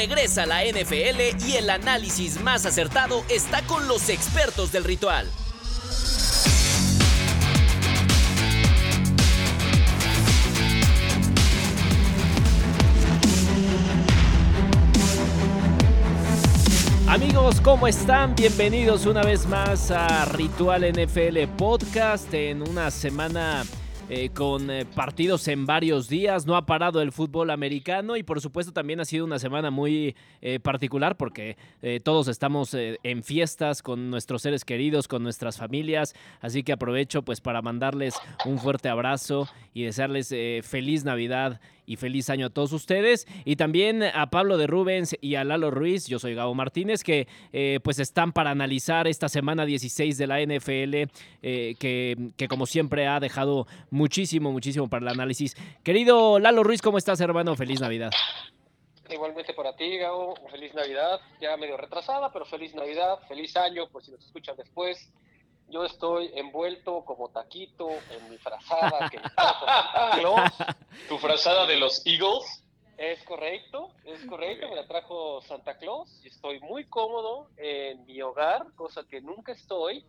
regresa 0.00 0.46
la 0.46 0.64
NFL 0.64 1.46
y 1.46 1.56
el 1.56 1.68
análisis 1.68 2.40
más 2.40 2.64
acertado 2.64 3.22
está 3.28 3.60
con 3.66 3.86
los 3.86 4.08
expertos 4.08 4.72
del 4.72 4.84
ritual. 4.84 5.26
Amigos, 17.06 17.60
¿cómo 17.60 17.86
están? 17.86 18.34
Bienvenidos 18.34 19.04
una 19.04 19.22
vez 19.22 19.46
más 19.46 19.90
a 19.90 20.24
Ritual 20.24 20.90
NFL 20.90 21.46
Podcast 21.58 22.32
en 22.32 22.66
una 22.66 22.90
semana 22.90 23.64
eh, 24.12 24.30
con 24.30 24.72
eh, 24.72 24.86
partidos 24.86 25.46
en 25.46 25.66
varios 25.66 26.08
días. 26.08 26.44
No 26.44 26.56
ha 26.56 26.66
parado 26.66 27.00
el 27.00 27.12
fútbol 27.12 27.48
americano 27.50 28.16
y 28.16 28.24
por 28.24 28.40
supuesto 28.40 28.72
también 28.72 28.98
ha 28.98 29.04
sido 29.04 29.24
una 29.24 29.38
semana 29.38 29.70
muy 29.70 30.16
eh, 30.40 30.58
particular 30.58 31.16
porque 31.16 31.56
todos 32.02 32.26
estamos 32.26 32.74
en 32.74 33.22
fiestas 33.22 33.82
con 33.82 34.10
nuestros 34.10 34.42
seres 34.42 34.64
queridos, 34.64 35.06
con 35.06 35.22
nuestras 35.22 35.56
familias. 35.56 36.14
Así 36.40 36.64
que 36.64 36.72
aprovecho 36.72 37.22
pues 37.22 37.40
para 37.40 37.62
mandarles 37.62 38.14
un 38.44 38.58
fuerte 38.58 38.88
abrazo 38.88 39.48
y 39.72 39.84
desearles 39.84 40.34
feliz 40.66 41.04
Navidad 41.04 41.60
y 41.90 41.96
feliz 41.96 42.30
año 42.30 42.46
a 42.46 42.50
todos 42.50 42.72
ustedes. 42.72 43.26
Y 43.44 43.56
también 43.56 44.04
a 44.04 44.30
Pablo 44.30 44.56
de 44.58 44.68
Rubens 44.68 45.16
y 45.20 45.34
a 45.34 45.42
Lalo 45.42 45.72
Ruiz, 45.72 46.06
yo 46.06 46.20
soy 46.20 46.36
Gabo 46.36 46.54
Martínez, 46.54 47.02
que 47.02 47.26
eh, 47.52 47.80
pues 47.82 47.98
están 47.98 48.32
para 48.32 48.52
analizar 48.52 49.08
esta 49.08 49.28
semana 49.28 49.66
16 49.66 50.16
de 50.16 50.26
la 50.28 50.40
NFL, 50.40 50.94
eh, 51.42 51.74
que, 51.80 52.30
que, 52.36 52.46
como 52.46 52.66
siempre 52.66 53.08
ha 53.08 53.18
dejado 53.18 53.66
muchísimo, 53.90 54.52
muchísimo 54.52 54.88
para 54.88 55.02
el 55.02 55.08
análisis. 55.08 55.56
Querido 55.82 56.38
Lalo 56.38 56.62
Ruiz, 56.62 56.80
¿cómo 56.80 56.96
estás 56.96 57.20
hermano? 57.20 57.56
Feliz 57.56 57.80
Navidad. 57.80 58.12
Igualmente 59.10 59.52
para 59.54 59.74
ti, 59.74 59.98
Gabo, 59.98 60.36
feliz 60.48 60.72
Navidad, 60.74 61.18
ya 61.40 61.56
medio 61.56 61.76
retrasada, 61.76 62.32
pero 62.32 62.44
feliz 62.44 62.72
Navidad, 62.72 63.18
feliz 63.26 63.56
año, 63.56 63.88
por 63.88 64.04
si 64.04 64.12
nos 64.12 64.24
escuchan 64.24 64.56
después 64.56 65.10
yo 65.70 65.84
estoy 65.84 66.30
envuelto 66.34 67.04
como 67.04 67.28
taquito 67.28 67.88
en 68.10 68.30
mi 68.30 68.38
frazada 68.38 69.08
que 69.10 69.18
¿Tu 71.08 71.18
frazada 71.18 71.66
de 71.66 71.76
los 71.76 72.04
Eagles? 72.06 72.64
Es 72.98 73.22
correcto, 73.24 73.88
es 74.04 74.22
correcto, 74.26 74.68
me 74.68 74.76
la 74.76 74.86
trajo 74.86 75.40
Santa 75.42 75.78
Claus 75.78 76.20
y 76.22 76.28
estoy 76.28 76.60
muy 76.60 76.84
cómodo 76.84 77.48
en 77.56 78.04
mi 78.04 78.20
hogar, 78.20 78.66
cosa 78.76 79.04
que 79.08 79.22
nunca 79.22 79.52
estoy, 79.52 80.04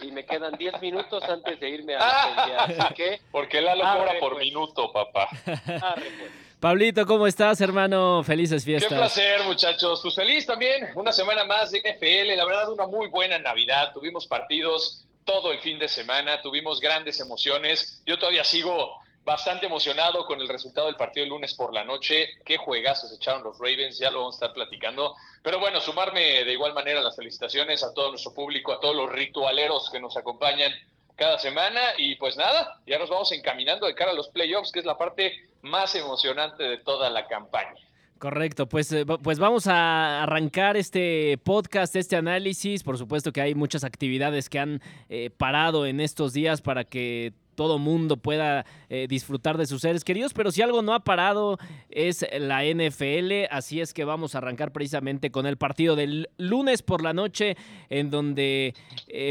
y 0.00 0.10
me 0.10 0.24
quedan 0.24 0.56
10 0.56 0.80
minutos 0.80 1.22
antes 1.24 1.60
de 1.60 1.68
irme 1.68 1.96
a 1.96 1.98
la 1.98 2.64
así 2.64 2.94
que... 2.94 3.20
Porque 3.30 3.60
la 3.60 3.74
lo 3.74 3.82
cobra 3.84 4.18
por 4.18 4.32
pues. 4.32 4.46
minuto, 4.46 4.90
papá. 4.90 5.28
pues. 5.52 6.49
Pablito, 6.60 7.06
¿cómo 7.06 7.26
estás, 7.26 7.58
hermano? 7.62 8.22
Felices 8.22 8.66
fiestas. 8.66 8.90
Qué 8.90 8.94
placer, 8.94 9.44
muchachos. 9.44 10.00
Pues 10.02 10.14
feliz 10.14 10.44
también. 10.44 10.90
Una 10.94 11.10
semana 11.10 11.42
más 11.44 11.70
de 11.70 11.78
NFL. 11.78 12.36
La 12.36 12.44
verdad, 12.44 12.70
una 12.70 12.86
muy 12.86 13.08
buena 13.08 13.38
Navidad. 13.38 13.94
Tuvimos 13.94 14.26
partidos 14.26 15.06
todo 15.24 15.52
el 15.52 15.60
fin 15.60 15.78
de 15.78 15.88
semana. 15.88 16.42
Tuvimos 16.42 16.78
grandes 16.78 17.18
emociones. 17.18 18.02
Yo 18.04 18.18
todavía 18.18 18.44
sigo 18.44 19.00
bastante 19.24 19.64
emocionado 19.64 20.26
con 20.26 20.38
el 20.38 20.48
resultado 20.48 20.88
del 20.88 20.96
partido 20.96 21.24
el 21.24 21.30
lunes 21.30 21.54
por 21.54 21.72
la 21.72 21.82
noche. 21.82 22.28
Qué 22.44 22.58
juegazos 22.58 23.10
echaron 23.10 23.42
los 23.42 23.58
Ravens. 23.58 23.98
Ya 23.98 24.10
lo 24.10 24.18
vamos 24.18 24.34
a 24.34 24.44
estar 24.44 24.52
platicando. 24.52 25.16
Pero 25.42 25.60
bueno, 25.60 25.80
sumarme 25.80 26.44
de 26.44 26.52
igual 26.52 26.74
manera 26.74 27.00
las 27.00 27.16
felicitaciones 27.16 27.82
a 27.82 27.94
todo 27.94 28.10
nuestro 28.10 28.34
público, 28.34 28.74
a 28.74 28.80
todos 28.80 28.94
los 28.94 29.10
ritualeros 29.10 29.88
que 29.88 29.98
nos 29.98 30.14
acompañan 30.18 30.74
cada 31.16 31.38
semana. 31.38 31.80
Y 31.96 32.16
pues 32.16 32.36
nada, 32.36 32.82
ya 32.86 32.98
nos 32.98 33.08
vamos 33.08 33.32
encaminando 33.32 33.86
de 33.86 33.94
cara 33.94 34.10
a 34.10 34.14
los 34.14 34.28
playoffs, 34.28 34.70
que 34.70 34.80
es 34.80 34.84
la 34.84 34.98
parte 34.98 35.48
más 35.62 35.94
emocionante 35.94 36.62
de 36.64 36.78
toda 36.78 37.10
la 37.10 37.26
campaña. 37.26 37.74
Correcto, 38.20 38.68
pues, 38.68 38.92
eh, 38.92 39.06
pues 39.06 39.38
vamos 39.38 39.66
a 39.66 40.22
arrancar 40.22 40.76
este 40.76 41.38
podcast, 41.42 41.96
este 41.96 42.16
análisis. 42.16 42.82
Por 42.82 42.98
supuesto 42.98 43.32
que 43.32 43.40
hay 43.40 43.54
muchas 43.54 43.82
actividades 43.82 44.50
que 44.50 44.58
han 44.58 44.82
eh, 45.08 45.30
parado 45.34 45.86
en 45.86 46.00
estos 46.00 46.34
días 46.34 46.60
para 46.60 46.84
que 46.84 47.32
todo 47.54 47.78
mundo 47.78 48.18
pueda 48.18 48.66
eh, 48.90 49.06
disfrutar 49.08 49.56
de 49.56 49.64
sus 49.64 49.80
seres 49.80 50.04
queridos, 50.04 50.34
pero 50.34 50.50
si 50.50 50.60
algo 50.60 50.82
no 50.82 50.92
ha 50.92 51.00
parado 51.00 51.58
es 51.88 52.26
la 52.38 52.62
NFL, 52.62 53.46
así 53.50 53.80
es 53.80 53.94
que 53.94 54.04
vamos 54.04 54.34
a 54.34 54.38
arrancar 54.38 54.70
precisamente 54.70 55.30
con 55.30 55.46
el 55.46 55.56
partido 55.56 55.96
del 55.96 56.28
lunes 56.36 56.82
por 56.82 57.02
la 57.02 57.14
noche, 57.14 57.56
en 57.88 58.10
donde 58.10 58.74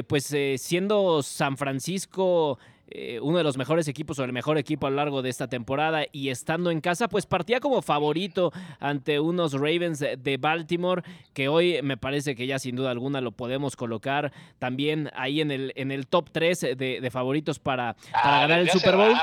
pues 0.07 0.35
siendo 0.57 1.21
San 1.21 1.57
Francisco 1.57 2.57
eh, 2.91 3.19
uno 3.21 3.37
de 3.37 3.43
los 3.43 3.57
mejores 3.57 3.87
equipos 3.87 4.19
o 4.19 4.23
el 4.23 4.33
mejor 4.33 4.57
equipo 4.57 4.87
a 4.87 4.89
lo 4.89 4.95
largo 4.95 5.21
de 5.21 5.29
esta 5.29 5.47
temporada 5.47 6.05
y 6.11 6.29
estando 6.29 6.71
en 6.71 6.81
casa, 6.81 7.07
pues 7.07 7.25
partía 7.25 7.59
como 7.59 7.81
favorito 7.81 8.51
ante 8.79 9.19
unos 9.19 9.53
Ravens 9.53 9.99
de 9.99 10.37
Baltimore 10.37 11.03
que 11.33 11.47
hoy 11.47 11.79
me 11.83 11.97
parece 11.97 12.35
que 12.35 12.47
ya 12.47 12.59
sin 12.59 12.75
duda 12.75 12.91
alguna 12.91 13.21
lo 13.21 13.31
podemos 13.31 13.75
colocar 13.75 14.31
también 14.57 15.09
ahí 15.15 15.41
en 15.41 15.51
el, 15.51 15.73
en 15.75 15.91
el 15.91 16.07
top 16.07 16.29
3 16.31 16.59
de, 16.77 17.09
favoritos 17.11 17.59
para, 17.59 17.95
ah, 18.13 18.41
ganar 18.41 18.59
el 18.59 18.69
Super 18.69 18.95
Bowl. 18.95 19.13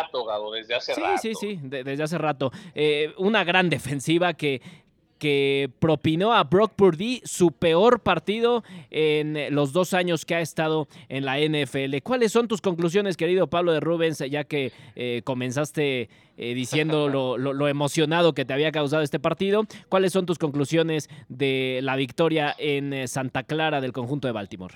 desde 0.52 0.74
hace 0.74 0.94
sí, 0.94 1.00
rato. 1.00 1.18
sí, 1.18 1.32
sí, 1.38 1.60
desde 1.62 2.02
hace 2.02 2.18
rato. 2.18 2.52
Eh, 2.74 3.12
una 3.18 3.44
gran 3.44 3.68
defensiva 3.70 4.34
que 4.34 4.60
que 5.18 5.70
propinó 5.78 6.32
a 6.32 6.44
Brock 6.44 6.72
Purdy 6.74 7.20
su 7.24 7.52
peor 7.52 8.00
partido 8.00 8.64
en 8.90 9.54
los 9.54 9.72
dos 9.72 9.94
años 9.94 10.24
que 10.24 10.34
ha 10.34 10.40
estado 10.40 10.88
en 11.08 11.24
la 11.24 11.38
NFL. 11.38 11.98
¿Cuáles 12.02 12.32
son 12.32 12.48
tus 12.48 12.60
conclusiones, 12.60 13.16
querido 13.16 13.46
Pablo 13.46 13.72
de 13.72 13.80
Rubens, 13.80 14.18
ya 14.18 14.44
que 14.44 14.72
eh, 14.94 15.22
comenzaste 15.24 16.08
eh, 16.36 16.54
diciendo 16.54 17.08
lo, 17.08 17.68
emocionado 17.68 18.34
que 18.34 18.44
te 18.44 18.52
había 18.52 18.72
causado 18.72 19.02
este 19.02 19.18
partido? 19.18 19.64
¿Cuáles 19.88 20.12
son 20.12 20.26
tus 20.26 20.38
conclusiones 20.38 21.08
de 21.28 21.80
la 21.82 21.96
victoria 21.96 22.54
en 22.58 22.92
eh, 22.92 23.08
Santa 23.08 23.42
Clara 23.42 23.80
del 23.80 23.92
conjunto 23.92 24.28
de 24.28 24.32
Baltimore? 24.32 24.74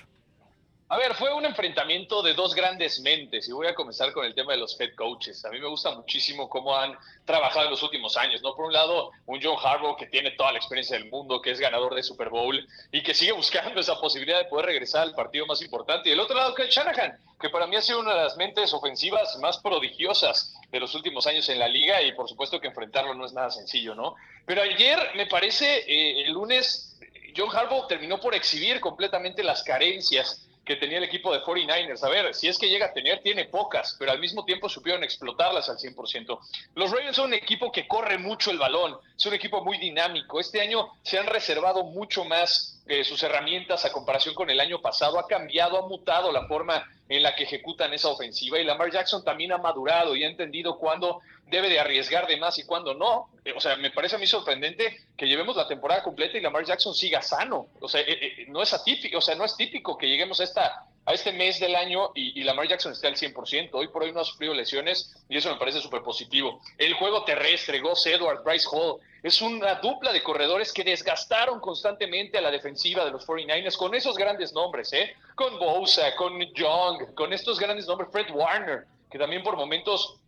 A 0.91 0.97
ver, 0.97 1.15
fue 1.15 1.33
un 1.33 1.45
enfrentamiento 1.45 2.21
de 2.21 2.33
dos 2.33 2.53
grandes 2.53 2.99
mentes 2.99 3.47
y 3.47 3.53
voy 3.53 3.65
a 3.65 3.73
comenzar 3.73 4.11
con 4.11 4.25
el 4.25 4.35
tema 4.35 4.51
de 4.51 4.57
los 4.57 4.77
head 4.77 4.93
coaches. 4.93 5.45
A 5.45 5.49
mí 5.49 5.57
me 5.57 5.69
gusta 5.69 5.91
muchísimo 5.91 6.49
cómo 6.49 6.75
han 6.75 6.97
trabajado 7.23 7.63
en 7.63 7.71
los 7.71 7.81
últimos 7.81 8.17
años, 8.17 8.41
¿no? 8.41 8.53
Por 8.53 8.65
un 8.65 8.73
lado, 8.73 9.11
un 9.25 9.39
John 9.41 9.55
Harbaugh 9.57 9.95
que 9.95 10.07
tiene 10.07 10.31
toda 10.31 10.51
la 10.51 10.57
experiencia 10.57 10.97
del 10.97 11.09
mundo, 11.09 11.41
que 11.41 11.51
es 11.51 11.61
ganador 11.61 11.95
de 11.95 12.03
Super 12.03 12.27
Bowl 12.27 12.67
y 12.91 13.01
que 13.03 13.13
sigue 13.13 13.31
buscando 13.31 13.79
esa 13.79 14.01
posibilidad 14.01 14.39
de 14.39 14.49
poder 14.49 14.65
regresar 14.65 15.03
al 15.03 15.15
partido 15.15 15.45
más 15.45 15.61
importante. 15.61 16.09
Y 16.09 16.11
del 16.11 16.19
otro 16.19 16.35
lado, 16.35 16.53
Kyle 16.53 16.67
Shanahan, 16.67 17.17
que 17.39 17.49
para 17.49 17.67
mí 17.67 17.77
ha 17.77 17.81
sido 17.81 18.01
una 18.01 18.13
de 18.13 18.23
las 18.23 18.35
mentes 18.35 18.73
ofensivas 18.73 19.37
más 19.37 19.59
prodigiosas 19.59 20.53
de 20.71 20.79
los 20.81 20.93
últimos 20.93 21.25
años 21.25 21.47
en 21.47 21.59
la 21.59 21.69
liga 21.69 22.01
y 22.01 22.11
por 22.11 22.27
supuesto 22.27 22.59
que 22.59 22.67
enfrentarlo 22.67 23.13
no 23.13 23.25
es 23.25 23.31
nada 23.31 23.49
sencillo, 23.49 23.95
¿no? 23.95 24.15
Pero 24.45 24.61
ayer, 24.61 24.99
me 25.15 25.27
parece, 25.27 25.85
eh, 25.87 26.23
el 26.25 26.33
lunes, 26.33 26.99
John 27.33 27.47
Harbaugh 27.49 27.87
terminó 27.87 28.19
por 28.19 28.35
exhibir 28.35 28.81
completamente 28.81 29.41
las 29.41 29.63
carencias 29.63 30.49
que 30.65 30.75
tenía 30.75 30.97
el 30.97 31.03
equipo 31.03 31.33
de 31.33 31.41
49ers. 31.41 32.03
A 32.03 32.09
ver, 32.09 32.33
si 32.33 32.47
es 32.47 32.57
que 32.57 32.69
llega 32.69 32.87
a 32.87 32.93
tener, 32.93 33.21
tiene 33.21 33.45
pocas, 33.45 33.95
pero 33.97 34.11
al 34.11 34.19
mismo 34.19 34.45
tiempo 34.45 34.69
supieron 34.69 35.03
explotarlas 35.03 35.69
al 35.69 35.77
100%. 35.77 36.39
Los 36.75 36.91
Ravens 36.91 37.15
son 37.15 37.27
un 37.27 37.33
equipo 37.33 37.71
que 37.71 37.87
corre 37.87 38.17
mucho 38.17 38.51
el 38.51 38.59
balón, 38.59 38.97
es 39.17 39.25
un 39.25 39.33
equipo 39.33 39.63
muy 39.63 39.77
dinámico. 39.77 40.39
Este 40.39 40.61
año 40.61 40.89
se 41.03 41.17
han 41.17 41.27
reservado 41.27 41.83
mucho 41.83 42.25
más 42.25 42.80
eh, 42.87 43.03
sus 43.03 43.21
herramientas 43.23 43.85
a 43.85 43.91
comparación 43.91 44.35
con 44.35 44.49
el 44.49 44.59
año 44.59 44.81
pasado. 44.81 45.19
Ha 45.19 45.27
cambiado, 45.27 45.77
ha 45.77 45.87
mutado 45.87 46.31
la 46.31 46.47
forma 46.47 46.83
en 47.07 47.23
la 47.23 47.35
que 47.35 47.43
ejecutan 47.43 47.93
esa 47.93 48.09
ofensiva 48.09 48.59
y 48.59 48.63
Lamar 48.63 48.91
Jackson 48.91 49.23
también 49.23 49.51
ha 49.51 49.57
madurado 49.57 50.15
y 50.15 50.23
ha 50.23 50.29
entendido 50.29 50.77
cuándo 50.77 51.21
debe 51.45 51.69
de 51.69 51.79
arriesgar 51.79 52.27
de 52.27 52.37
más 52.37 52.57
y 52.57 52.65
cuándo 52.65 52.93
no. 52.93 53.29
Eh, 53.45 53.53
o 53.55 53.59
sea, 53.59 53.75
me 53.75 53.91
parece 53.91 54.15
a 54.15 54.19
mí 54.19 54.25
sorprendente 54.25 54.97
que 55.15 55.27
llevemos 55.27 55.55
la 55.55 55.67
temporada 55.67 56.01
completa 56.03 56.37
y 56.37 56.41
Lamar 56.41 56.65
Jackson 56.65 56.95
siga 56.95 57.21
sano. 57.21 57.67
O 57.79 57.87
sea, 57.87 58.01
eh, 58.01 58.45
no 58.47 58.61
es 58.61 58.73
atípico, 58.73 59.17
o 59.17 59.21
sea, 59.21 59.35
no 59.35 59.45
es 59.45 59.55
típico 59.55 59.97
que 59.97 60.07
lleguemos 60.07 60.39
a 60.39 60.45
esta 60.45 60.85
a 61.05 61.13
este 61.13 61.31
mes 61.31 61.59
del 61.59 61.75
año 61.75 62.11
y, 62.13 62.43
Lamar 62.43 62.67
Jackson 62.67 62.91
esté 62.91 63.07
al 63.07 63.15
100%. 63.15 63.69
Hoy 63.73 63.87
por 63.87 64.03
hoy 64.03 64.11
no 64.11 64.19
ha 64.19 64.25
sufrido 64.25 64.53
lesiones 64.53 65.15
y 65.29 65.37
eso 65.37 65.49
me 65.51 65.57
parece 65.57 65.81
súper 65.81 66.01
positivo. 66.03 66.61
El 66.77 66.93
juego 66.93 67.23
terrestre, 67.23 67.79
Gus 67.79 68.05
Edward, 68.05 68.43
Bryce 68.43 68.67
Hall, 68.71 68.99
es 69.23 69.41
una 69.41 69.75
dupla 69.75 70.13
de 70.13 70.23
corredores 70.23 70.71
que 70.71 70.83
desgastaron 70.83 71.59
constantemente 71.59 72.37
a 72.37 72.41
la 72.41 72.51
defensiva 72.51 73.05
de 73.05 73.11
los 73.11 73.27
49ers 73.27 73.77
con 73.77 73.93
esos 73.95 74.17
grandes 74.17 74.53
nombres, 74.53 74.91
¿eh? 74.93 75.15
Con 75.35 75.59
Bosa, 75.59 76.15
con 76.15 76.39
Young, 76.53 77.13
con 77.15 77.33
estos 77.33 77.59
grandes 77.59 77.87
nombres, 77.87 78.09
Fred 78.11 78.31
Warner, 78.31 78.85
que 79.09 79.19
también 79.19 79.43
por 79.43 79.55
momentos 79.55 80.21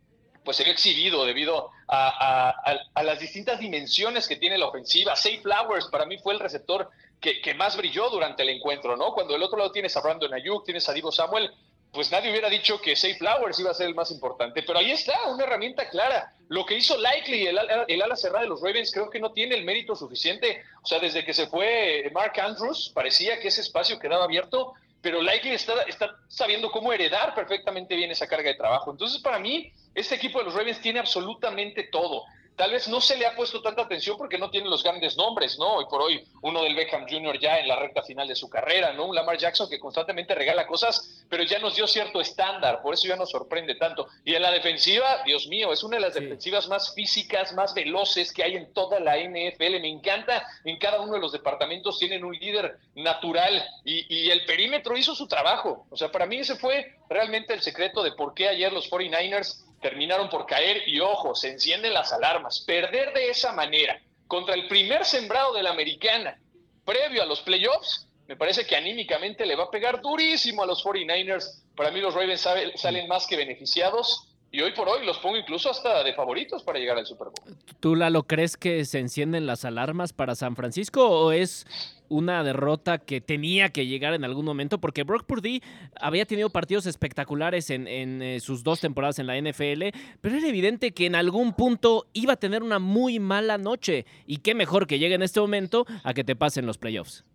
pues 0.43 0.57
se 0.57 0.63
vio 0.63 0.73
exhibido 0.73 1.25
debido 1.25 1.69
a, 1.87 2.49
a, 2.93 3.03
las 3.03 3.19
distintas 3.19 3.59
dimensiones 3.59 4.27
que 4.27 4.35
tiene 4.35 4.57
la 4.57 4.67
ofensiva. 4.67 5.15
Safe 5.15 5.39
Flowers 5.39 5.87
para 5.87 6.05
mí 6.05 6.17
fue 6.17 6.33
el 6.33 6.39
receptor 6.39 6.89
que, 7.23 7.53
más 7.53 7.77
brilló 7.77 8.09
durante 8.09 8.43
el 8.43 8.49
encuentro, 8.49 8.97
¿no? 8.97 9.13
Cuando 9.13 9.33
del 9.33 9.43
otro 9.43 9.57
lado 9.57 9.71
tienes 9.71 9.95
a 9.95 10.01
Brandon 10.01 10.33
Ayuk, 10.33 10.65
tienes 10.65 10.87
a 10.89 10.93
Divo 10.93 11.11
Samuel, 11.11 11.51
pues 11.91 12.11
nadie 12.11 12.31
hubiera 12.31 12.49
dicho 12.49 12.81
que 12.81 12.95
Safe 12.95 13.15
Flowers 13.15 13.59
iba 13.59 13.71
a 13.71 13.73
ser 13.73 13.87
el 13.87 13.95
más 13.95 14.11
importante, 14.11 14.63
pero 14.63 14.79
ahí 14.79 14.91
está, 14.91 15.29
una 15.29 15.43
herramienta 15.43 15.87
clara. 15.89 16.33
Lo 16.49 16.65
que 16.65 16.75
hizo 16.75 16.97
Likely, 16.97 17.47
el, 17.47 17.59
el, 17.87 18.01
ala 18.01 18.15
cerrada 18.15 18.41
de 18.41 18.49
los 18.49 18.61
Ravens, 18.61 18.91
creo 18.91 19.09
que 19.09 19.19
no 19.19 19.31
tiene 19.31 19.55
el 19.55 19.63
mérito 19.63 19.95
suficiente. 19.95 20.63
O 20.81 20.85
sea, 20.87 20.99
desde 20.99 21.23
que 21.23 21.33
se 21.33 21.47
fue 21.47 22.09
Mark 22.13 22.33
Andrews, 22.39 22.91
parecía 22.93 23.39
que 23.39 23.47
ese 23.47 23.61
espacio 23.61 23.99
quedaba 23.99 24.25
abierto, 24.25 24.73
pero 25.01 25.21
Likely 25.21 25.53
está 25.53 26.17
sabiendo 26.27 26.71
cómo 26.71 26.91
heredar 26.91 27.33
perfectamente 27.35 27.95
bien 27.95 28.11
esa 28.11 28.27
carga 28.27 28.49
de 28.49 28.55
trabajo. 28.55 28.91
Entonces, 28.91 29.21
para 29.21 29.39
mí, 29.39 29.71
este 29.95 30.15
equipo 30.15 30.39
de 30.39 30.45
los 30.45 30.55
Ravens 30.55 30.81
tiene 30.81 30.99
absolutamente 30.99 31.83
todo 31.83 32.25
tal 32.55 32.71
vez 32.71 32.87
no 32.87 33.01
se 33.01 33.17
le 33.17 33.25
ha 33.25 33.35
puesto 33.35 33.61
tanta 33.61 33.83
atención 33.83 34.17
porque 34.17 34.37
no 34.37 34.49
tiene 34.49 34.69
los 34.69 34.83
grandes 34.83 35.17
nombres, 35.17 35.57
¿no? 35.57 35.75
Hoy 35.75 35.85
por 35.89 36.01
hoy, 36.01 36.23
uno 36.41 36.63
del 36.63 36.75
Beckham 36.75 37.05
Jr. 37.09 37.39
ya 37.39 37.59
en 37.59 37.67
la 37.67 37.75
recta 37.77 38.03
final 38.03 38.27
de 38.27 38.35
su 38.35 38.49
carrera, 38.49 38.93
¿no? 38.93 39.05
Un 39.05 39.15
Lamar 39.15 39.37
Jackson 39.37 39.69
que 39.69 39.79
constantemente 39.79 40.35
regala 40.35 40.67
cosas, 40.67 41.25
pero 41.29 41.43
ya 41.43 41.59
nos 41.59 41.75
dio 41.75 41.87
cierto 41.87 42.21
estándar, 42.21 42.81
por 42.81 42.93
eso 42.93 43.07
ya 43.07 43.15
nos 43.15 43.31
sorprende 43.31 43.75
tanto. 43.75 44.07
Y 44.23 44.35
en 44.35 44.41
la 44.41 44.51
defensiva, 44.51 45.23
Dios 45.25 45.47
mío, 45.47 45.73
es 45.73 45.83
una 45.83 45.97
de 45.97 46.01
las 46.01 46.13
defensivas 46.13 46.67
más 46.67 46.93
físicas, 46.93 47.53
más 47.53 47.73
veloces 47.73 48.31
que 48.31 48.43
hay 48.43 48.55
en 48.55 48.73
toda 48.73 48.99
la 48.99 49.17
NFL. 49.17 49.81
Me 49.81 49.89
encanta, 49.89 50.45
en 50.63 50.77
cada 50.77 51.01
uno 51.01 51.13
de 51.13 51.19
los 51.19 51.31
departamentos 51.31 51.97
tienen 51.97 52.23
un 52.23 52.33
líder 52.33 52.77
natural 52.95 53.65
y, 53.83 54.05
y 54.13 54.29
el 54.29 54.45
perímetro 54.45 54.97
hizo 54.97 55.15
su 55.15 55.27
trabajo. 55.27 55.85
O 55.89 55.97
sea, 55.97 56.11
para 56.11 56.25
mí 56.25 56.37
ese 56.37 56.55
fue 56.55 56.95
realmente 57.09 57.53
el 57.53 57.61
secreto 57.61 58.03
de 58.03 58.11
por 58.11 58.33
qué 58.33 58.47
ayer 58.47 58.71
los 58.71 58.89
49ers 58.89 59.63
terminaron 59.83 60.29
por 60.29 60.47
caer 60.47 60.87
y 60.87 60.99
ojo, 60.99 61.35
se 61.35 61.51
encienden 61.51 61.93
las 61.93 62.11
alarmas. 62.11 62.61
Perder 62.61 63.13
de 63.13 63.29
esa 63.29 63.51
manera 63.51 64.01
contra 64.27 64.55
el 64.55 64.67
primer 64.67 65.05
sembrado 65.05 65.53
de 65.53 65.61
la 65.61 65.69
americana 65.69 66.39
previo 66.83 67.21
a 67.21 67.25
los 67.25 67.41
playoffs, 67.41 68.07
me 68.27 68.35
parece 68.35 68.65
que 68.65 68.75
anímicamente 68.75 69.45
le 69.45 69.55
va 69.55 69.65
a 69.65 69.69
pegar 69.69 70.01
durísimo 70.01 70.63
a 70.63 70.65
los 70.65 70.83
49ers. 70.83 71.61
Para 71.75 71.91
mí 71.91 71.99
los 72.01 72.15
Ravens 72.15 72.47
salen 72.75 73.07
más 73.07 73.27
que 73.27 73.35
beneficiados 73.35 74.32
y 74.53 74.61
hoy 74.61 74.71
por 74.73 74.87
hoy 74.87 75.03
los 75.03 75.17
pongo 75.17 75.35
incluso 75.35 75.71
hasta 75.71 76.03
de 76.03 76.13
favoritos 76.13 76.61
para 76.61 76.77
llegar 76.77 76.95
al 76.95 77.07
Super 77.07 77.29
Bowl. 77.29 77.57
¿Tú, 77.79 77.95
Lalo, 77.95 78.21
crees 78.21 78.55
que 78.55 78.85
se 78.85 78.99
encienden 78.99 79.47
las 79.47 79.65
alarmas 79.65 80.13
para 80.13 80.35
San 80.35 80.55
Francisco 80.55 81.09
o 81.09 81.31
es 81.31 81.65
una 82.07 82.43
derrota 82.43 82.99
que 82.99 83.19
tenía 83.19 83.69
que 83.69 83.87
llegar 83.87 84.13
en 84.13 84.23
algún 84.23 84.45
momento? 84.45 84.77
Porque 84.77 85.01
Brock 85.01 85.25
Purdy 85.25 85.63
había 85.99 86.27
tenido 86.27 86.51
partidos 86.51 86.85
espectaculares 86.85 87.71
en, 87.71 87.87
en 87.87 88.21
eh, 88.21 88.39
sus 88.39 88.63
dos 88.63 88.79
temporadas 88.79 89.17
en 89.17 89.25
la 89.25 89.41
NFL, 89.41 89.85
pero 90.21 90.37
era 90.37 90.47
evidente 90.47 90.91
que 90.91 91.07
en 91.07 91.15
algún 91.15 91.53
punto 91.53 92.05
iba 92.13 92.33
a 92.33 92.37
tener 92.37 92.61
una 92.61 92.77
muy 92.77 93.19
mala 93.19 93.57
noche. 93.57 94.05
Y 94.27 94.37
qué 94.37 94.53
mejor 94.53 94.85
que 94.85 94.99
llegue 94.99 95.15
en 95.15 95.23
este 95.23 95.41
momento 95.41 95.87
a 96.03 96.13
que 96.13 96.23
te 96.23 96.35
pasen 96.35 96.67
los 96.67 96.77
playoffs. 96.77 97.25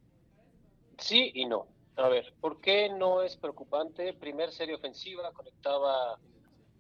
Sí 0.98 1.32
y 1.34 1.46
no. 1.46 1.66
A 1.96 2.06
ver, 2.06 2.32
¿por 2.40 2.60
qué 2.60 2.90
no 2.90 3.22
es 3.22 3.36
preocupante? 3.36 4.12
Primer 4.12 4.52
serie 4.52 4.76
ofensiva, 4.76 5.32
conectaba 5.32 6.16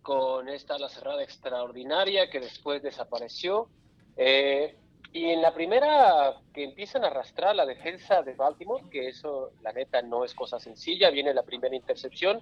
con 0.08 0.48
esta 0.48 0.76
ala 0.76 0.88
cerrada 0.88 1.22
extraordinaria 1.22 2.30
que 2.30 2.40
después 2.40 2.82
desapareció. 2.82 3.68
Eh, 4.16 4.74
y 5.12 5.26
en 5.26 5.42
la 5.42 5.52
primera 5.52 6.34
que 6.54 6.64
empiezan 6.64 7.04
a 7.04 7.08
arrastrar 7.08 7.54
la 7.54 7.66
defensa 7.66 8.22
de 8.22 8.32
Baltimore, 8.32 8.88
que 8.90 9.06
eso 9.08 9.50
la 9.60 9.70
neta 9.70 10.00
no 10.00 10.24
es 10.24 10.32
cosa 10.32 10.58
sencilla, 10.58 11.10
viene 11.10 11.34
la 11.34 11.42
primera 11.42 11.76
intercepción 11.76 12.40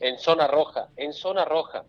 en 0.00 0.18
zona 0.18 0.46
roja, 0.46 0.88
en 0.96 1.12
zona 1.12 1.44
roja. 1.44 1.84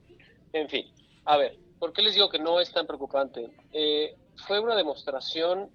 En 0.51 0.67
fin, 0.67 0.91
a 1.23 1.37
ver, 1.37 1.57
¿por 1.79 1.93
qué 1.93 2.01
les 2.01 2.15
digo 2.15 2.27
que 2.27 2.39
no 2.39 2.59
es 2.59 2.73
tan 2.73 2.85
preocupante? 2.85 3.49
Eh, 3.71 4.13
fue 4.45 4.59
una 4.59 4.75
demostración 4.75 5.71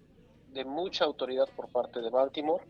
de 0.49 0.67
mucha 0.67 1.07
autoridad 1.07 1.49
por 1.57 1.73
parte 1.73 2.03
de 2.03 2.11
Baltimore, 2.11 2.63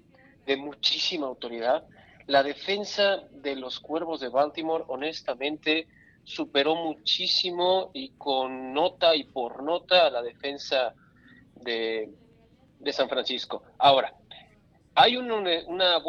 de 0.46 0.56
muchísima 0.56 1.26
autoridad. 1.26 1.84
La 2.28 2.44
defensa 2.44 3.24
de 3.32 3.56
los 3.56 3.80
cuervos 3.80 4.20
de 4.20 4.28
Baltimore, 4.28 4.84
honestamente, 4.86 5.88
superó 6.24 6.76
muchísimo 6.76 7.90
y 7.94 8.10
con 8.10 8.72
nota 8.72 9.14
y 9.14 9.24
por 9.24 9.62
nota 9.62 10.06
a 10.06 10.10
la 10.10 10.22
defensa 10.22 10.94
de, 11.56 12.10
San 12.92 13.08
Francisco. 13.08 13.62
Ahora, 13.78 14.14
hay 14.94 15.16
una, 15.16 15.36
una 15.66 16.02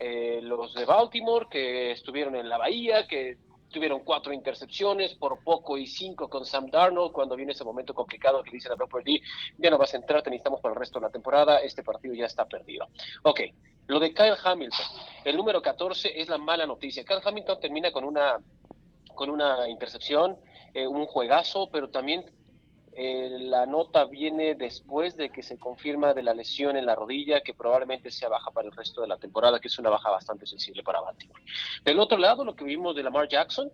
eh, 0.00 0.40
los 0.42 0.74
de 0.74 0.84
Baltimore 0.84 1.46
que 1.50 1.92
estuvieron 1.92 2.36
en 2.36 2.48
la 2.48 2.58
bahía, 2.58 3.06
que 3.06 3.38
tuvieron 3.76 4.00
cuatro 4.00 4.32
intercepciones, 4.32 5.12
por 5.16 5.44
poco 5.44 5.76
y 5.76 5.86
cinco 5.86 6.30
con 6.30 6.46
Sam 6.46 6.70
Darnold, 6.70 7.12
cuando 7.12 7.36
viene 7.36 7.52
ese 7.52 7.62
momento 7.62 7.92
complicado 7.92 8.42
que 8.42 8.50
dice 8.50 8.70
la 8.70 8.76
Property, 8.76 9.20
ya 9.58 9.68
no 9.68 9.76
vas 9.76 9.92
a 9.92 9.98
entrar, 9.98 10.22
te 10.22 10.30
necesitamos 10.30 10.62
para 10.62 10.72
el 10.72 10.80
resto 10.80 10.98
de 10.98 11.04
la 11.04 11.12
temporada, 11.12 11.58
este 11.58 11.82
partido 11.82 12.14
ya 12.14 12.24
está 12.24 12.46
perdido. 12.46 12.88
Ok, 13.22 13.40
lo 13.86 14.00
de 14.00 14.14
Kyle 14.14 14.36
Hamilton, 14.42 14.86
el 15.26 15.36
número 15.36 15.60
14 15.60 16.18
es 16.18 16.26
la 16.30 16.38
mala 16.38 16.64
noticia. 16.64 17.04
Kyle 17.04 17.20
Hamilton 17.22 17.60
termina 17.60 17.92
con 17.92 18.04
una, 18.04 18.38
con 19.14 19.28
una 19.28 19.68
intercepción, 19.68 20.38
eh, 20.72 20.86
un 20.86 21.04
juegazo, 21.04 21.68
pero 21.70 21.90
también 21.90 22.24
eh, 22.98 23.36
la 23.40 23.66
nota 23.66 24.06
viene 24.06 24.54
después 24.54 25.18
de 25.18 25.28
que 25.28 25.42
se 25.42 25.58
confirma 25.58 26.14
de 26.14 26.22
la 26.22 26.32
lesión 26.32 26.78
en 26.78 26.86
la 26.86 26.94
rodilla, 26.94 27.42
que 27.42 27.52
probablemente 27.52 28.10
sea 28.10 28.30
baja 28.30 28.50
para 28.50 28.68
el 28.68 28.74
resto 28.74 29.02
de 29.02 29.08
la 29.08 29.18
temporada, 29.18 29.60
que 29.60 29.68
es 29.68 29.78
una 29.78 29.90
baja 29.90 30.10
bastante 30.10 30.46
sensible 30.46 30.82
para 30.82 31.02
Baltimore. 31.02 31.42
Del 31.84 32.00
otro 32.00 32.16
lado, 32.16 32.42
lo 32.42 32.56
que 32.56 32.64
vimos 32.64 32.96
de 32.96 33.02
Lamar 33.02 33.28
Jackson 33.28 33.70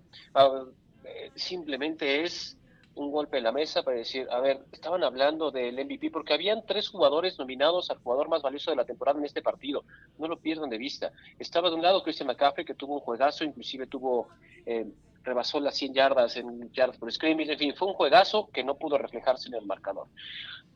eh, 1.04 1.30
simplemente 1.36 2.24
es 2.24 2.58
un 2.96 3.12
golpe 3.12 3.38
en 3.38 3.44
la 3.44 3.52
mesa 3.52 3.84
para 3.84 3.96
decir, 3.96 4.26
a 4.28 4.40
ver, 4.40 4.60
estaban 4.72 5.04
hablando 5.04 5.52
del 5.52 5.76
MVP 5.84 6.10
porque 6.10 6.34
habían 6.34 6.66
tres 6.66 6.88
jugadores 6.88 7.38
nominados 7.38 7.90
al 7.90 7.98
jugador 7.98 8.28
más 8.28 8.42
valioso 8.42 8.72
de 8.72 8.76
la 8.76 8.84
temporada 8.84 9.20
en 9.20 9.24
este 9.24 9.40
partido. 9.40 9.84
No 10.18 10.26
lo 10.26 10.36
pierdan 10.36 10.68
de 10.68 10.78
vista. 10.78 11.12
Estaba 11.38 11.70
de 11.70 11.76
un 11.76 11.82
lado 11.82 12.02
Christian 12.02 12.26
McCaffrey, 12.26 12.66
que 12.66 12.74
tuvo 12.74 12.94
un 12.94 13.00
juegazo, 13.00 13.44
inclusive 13.44 13.86
tuvo 13.86 14.28
eh, 14.66 14.86
rebasó 15.22 15.60
las 15.60 15.76
100 15.76 15.94
yardas 15.94 16.36
en 16.36 16.70
yardas 16.72 16.98
por 16.98 17.12
scrimmage, 17.12 17.52
en 17.52 17.58
fin, 17.58 17.74
fue 17.76 17.88
un 17.88 17.94
juegazo 17.94 18.48
que 18.52 18.64
no 18.64 18.76
pudo 18.76 18.98
reflejarse 18.98 19.48
en 19.48 19.54
el 19.54 19.66
marcador. 19.66 20.08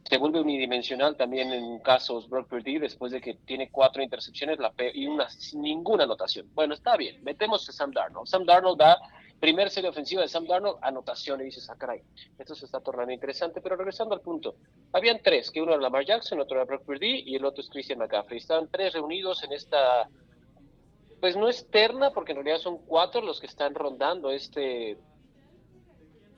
Se 0.08 0.18
vuelve 0.18 0.40
unidimensional 0.40 1.16
también 1.16 1.52
en 1.52 1.80
casos 1.80 2.28
Brock 2.28 2.48
Purdy 2.48 2.78
después 2.78 3.10
de 3.10 3.20
que 3.20 3.34
tiene 3.34 3.70
cuatro 3.70 4.02
intercepciones 4.02 4.58
y 4.94 5.06
una, 5.06 5.26
ninguna 5.54 6.04
anotación. 6.04 6.48
Bueno, 6.54 6.74
está 6.74 6.96
bien, 6.96 7.22
metemos 7.24 7.68
a 7.68 7.72
Sam 7.72 7.90
Darnold. 7.90 8.28
Sam 8.28 8.44
Darnold 8.44 8.78
da 8.78 8.98
primer 9.40 9.68
serie 9.70 9.90
ofensiva 9.90 10.22
de 10.22 10.28
Sam 10.28 10.46
Darnold, 10.46 10.78
anotación, 10.80 11.40
y 11.40 11.44
dices, 11.44 11.68
ah, 11.68 11.76
caray, 11.76 12.02
esto 12.38 12.54
se 12.54 12.66
está 12.66 12.80
tornando 12.80 13.12
interesante, 13.12 13.60
pero 13.60 13.76
regresando 13.76 14.14
al 14.14 14.20
punto, 14.20 14.56
habían 14.92 15.20
tres, 15.22 15.50
que 15.50 15.60
uno 15.60 15.72
era 15.72 15.82
Lamar 15.82 16.04
Jackson, 16.04 16.40
otro 16.40 16.56
era 16.56 16.64
Brock 16.64 16.84
Purdy 16.84 17.24
y 17.26 17.34
el 17.34 17.44
otro 17.44 17.62
es 17.62 17.68
Christian 17.68 17.98
McCaffrey. 17.98 18.38
Estaban 18.38 18.68
tres 18.68 18.94
reunidos 18.94 19.42
en 19.42 19.52
esta 19.52 20.08
pues 21.26 21.36
no 21.36 21.48
es 21.48 21.68
terna, 21.72 22.12
porque 22.12 22.30
en 22.30 22.36
realidad 22.36 22.62
son 22.62 22.78
cuatro 22.78 23.20
los 23.20 23.40
que 23.40 23.48
están 23.48 23.74
rondando 23.74 24.30
este 24.30 24.96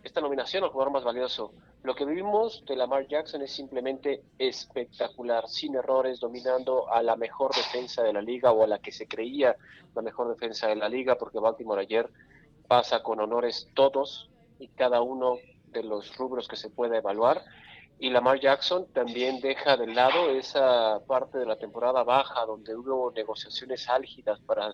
esta 0.02 0.22
nominación 0.22 0.64
al 0.64 0.70
jugador 0.70 0.94
más 0.94 1.04
valioso. 1.04 1.52
Lo 1.82 1.94
que 1.94 2.06
vimos 2.06 2.64
de 2.66 2.74
Lamar 2.74 3.06
Jackson 3.06 3.42
es 3.42 3.52
simplemente 3.52 4.22
espectacular, 4.38 5.46
sin 5.46 5.74
errores, 5.74 6.20
dominando 6.20 6.90
a 6.90 7.02
la 7.02 7.16
mejor 7.16 7.54
defensa 7.54 8.02
de 8.02 8.14
la 8.14 8.22
liga 8.22 8.50
o 8.50 8.64
a 8.64 8.66
la 8.66 8.78
que 8.78 8.90
se 8.90 9.06
creía 9.06 9.56
la 9.94 10.00
mejor 10.00 10.30
defensa 10.30 10.68
de 10.68 10.76
la 10.76 10.88
liga, 10.88 11.16
porque 11.16 11.38
Baltimore 11.38 11.82
ayer 11.82 12.08
pasa 12.66 13.02
con 13.02 13.20
honores 13.20 13.68
todos 13.74 14.30
y 14.58 14.68
cada 14.68 15.02
uno 15.02 15.36
de 15.66 15.82
los 15.82 16.16
rubros 16.16 16.48
que 16.48 16.56
se 16.56 16.70
pueda 16.70 16.96
evaluar 16.96 17.42
y 17.98 18.10
Lamar 18.10 18.38
Jackson 18.40 18.86
también 18.92 19.40
deja 19.40 19.76
de 19.76 19.88
lado 19.88 20.30
esa 20.30 21.00
parte 21.06 21.38
de 21.38 21.46
la 21.46 21.56
temporada 21.56 22.04
baja 22.04 22.44
donde 22.46 22.74
hubo 22.76 23.10
negociaciones 23.10 23.88
álgidas 23.88 24.38
para 24.40 24.72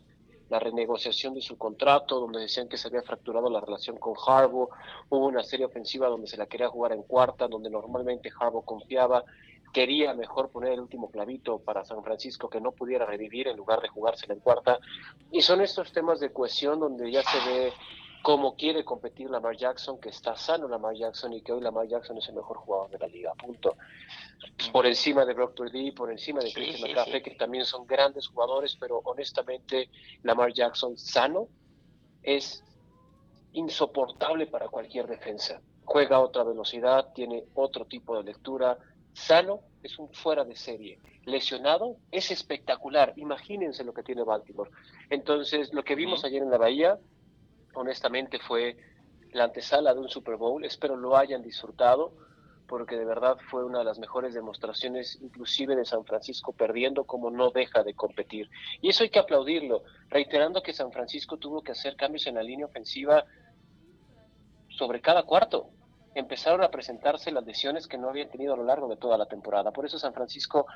la 0.50 0.58
renegociación 0.58 1.34
de 1.34 1.40
su 1.40 1.56
contrato, 1.56 2.20
donde 2.20 2.40
decían 2.40 2.68
que 2.68 2.76
se 2.76 2.88
había 2.88 3.02
fracturado 3.02 3.48
la 3.48 3.60
relación 3.60 3.96
con 3.96 4.14
Harbaugh, 4.14 4.68
hubo 5.08 5.26
una 5.26 5.42
serie 5.42 5.64
ofensiva 5.64 6.08
donde 6.08 6.26
se 6.26 6.36
la 6.36 6.46
quería 6.46 6.68
jugar 6.68 6.92
en 6.92 7.02
cuarta, 7.02 7.48
donde 7.48 7.70
normalmente 7.70 8.30
Harbaugh 8.38 8.64
confiaba, 8.64 9.24
quería 9.72 10.12
mejor 10.12 10.50
poner 10.50 10.74
el 10.74 10.80
último 10.80 11.10
clavito 11.10 11.58
para 11.58 11.84
San 11.84 12.04
Francisco 12.04 12.48
que 12.48 12.60
no 12.60 12.72
pudiera 12.72 13.06
revivir 13.06 13.48
en 13.48 13.56
lugar 13.56 13.80
de 13.80 13.88
jugársela 13.88 14.34
en 14.34 14.40
cuarta, 14.40 14.78
y 15.32 15.40
son 15.40 15.62
estos 15.62 15.92
temas 15.92 16.20
de 16.20 16.30
cohesión 16.30 16.78
donde 16.78 17.10
ya 17.10 17.22
se 17.22 17.38
ve 17.50 17.72
cómo 18.24 18.56
quiere 18.56 18.86
competir 18.86 19.28
Lamar 19.28 19.54
Jackson, 19.54 20.00
que 20.00 20.08
está 20.08 20.34
sano 20.34 20.66
Lamar 20.66 20.94
Jackson 20.94 21.34
y 21.34 21.42
que 21.42 21.52
hoy 21.52 21.60
Lamar 21.60 21.86
Jackson 21.86 22.16
es 22.16 22.26
el 22.30 22.34
mejor 22.34 22.56
jugador 22.56 22.88
de 22.88 22.98
la 22.98 23.06
liga, 23.06 23.34
punto. 23.34 23.76
Por 24.72 24.86
encima 24.86 25.26
de 25.26 25.34
Brock 25.34 25.54
Purdy, 25.54 25.90
por 25.90 26.10
encima 26.10 26.40
de 26.40 26.50
Christian 26.50 26.88
McCaffrey, 26.88 27.22
que 27.22 27.32
también 27.32 27.66
son 27.66 27.86
grandes 27.86 28.28
jugadores, 28.28 28.78
pero 28.80 29.02
honestamente 29.04 29.90
Lamar 30.22 30.54
Jackson 30.54 30.96
sano 30.96 31.48
es 32.22 32.64
insoportable 33.52 34.46
para 34.46 34.68
cualquier 34.68 35.06
defensa. 35.06 35.60
Juega 35.84 36.16
a 36.16 36.20
otra 36.20 36.44
velocidad, 36.44 37.12
tiene 37.12 37.44
otro 37.52 37.84
tipo 37.84 38.16
de 38.16 38.24
lectura. 38.24 38.78
Sano 39.12 39.60
es 39.82 39.98
un 39.98 40.10
fuera 40.14 40.44
de 40.44 40.56
serie. 40.56 40.98
Lesionado 41.26 41.96
es 42.10 42.30
espectacular. 42.30 43.12
Imagínense 43.16 43.84
lo 43.84 43.92
que 43.92 44.02
tiene 44.02 44.22
Baltimore. 44.22 44.70
Entonces, 45.10 45.74
lo 45.74 45.84
que 45.84 45.94
vimos 45.94 46.24
ayer 46.24 46.42
en 46.42 46.50
la 46.50 46.56
Bahía 46.56 46.98
honestamente 47.74 48.38
fue 48.38 48.76
la 49.32 49.44
antesala 49.44 49.92
de 49.94 50.00
un 50.00 50.08
Super 50.08 50.36
Bowl. 50.36 50.64
Espero 50.64 50.96
lo 50.96 51.16
hayan 51.16 51.42
disfrutado 51.42 52.12
porque 52.66 52.96
de 52.96 53.04
verdad 53.04 53.36
fue 53.50 53.64
una 53.64 53.80
de 53.80 53.84
las 53.84 53.98
mejores 53.98 54.32
demostraciones, 54.32 55.18
inclusive 55.20 55.76
de 55.76 55.84
San 55.84 56.04
Francisco 56.04 56.52
perdiendo 56.52 57.04
como 57.04 57.30
no 57.30 57.50
deja 57.50 57.82
de 57.82 57.94
competir. 57.94 58.48
Y 58.80 58.88
eso 58.88 59.04
hay 59.04 59.10
que 59.10 59.18
aplaudirlo, 59.18 59.82
reiterando 60.08 60.62
que 60.62 60.72
San 60.72 60.90
Francisco 60.90 61.36
tuvo 61.36 61.62
que 61.62 61.72
hacer 61.72 61.96
cambios 61.96 62.26
en 62.26 62.36
la 62.36 62.42
línea 62.42 62.66
ofensiva 62.66 63.24
sobre 64.70 65.00
cada 65.00 65.24
cuarto. 65.24 65.68
Empezaron 66.14 66.62
a 66.62 66.70
presentarse 66.70 67.32
las 67.32 67.44
lesiones 67.44 67.86
que 67.86 67.98
no 67.98 68.08
habían 68.08 68.30
tenido 68.30 68.54
a 68.54 68.56
lo 68.56 68.64
largo 68.64 68.88
de 68.88 68.96
toda 68.96 69.18
la 69.18 69.26
temporada. 69.26 69.70
Por 69.70 69.84
eso 69.84 69.98
San 69.98 70.14
Francisco 70.14 70.66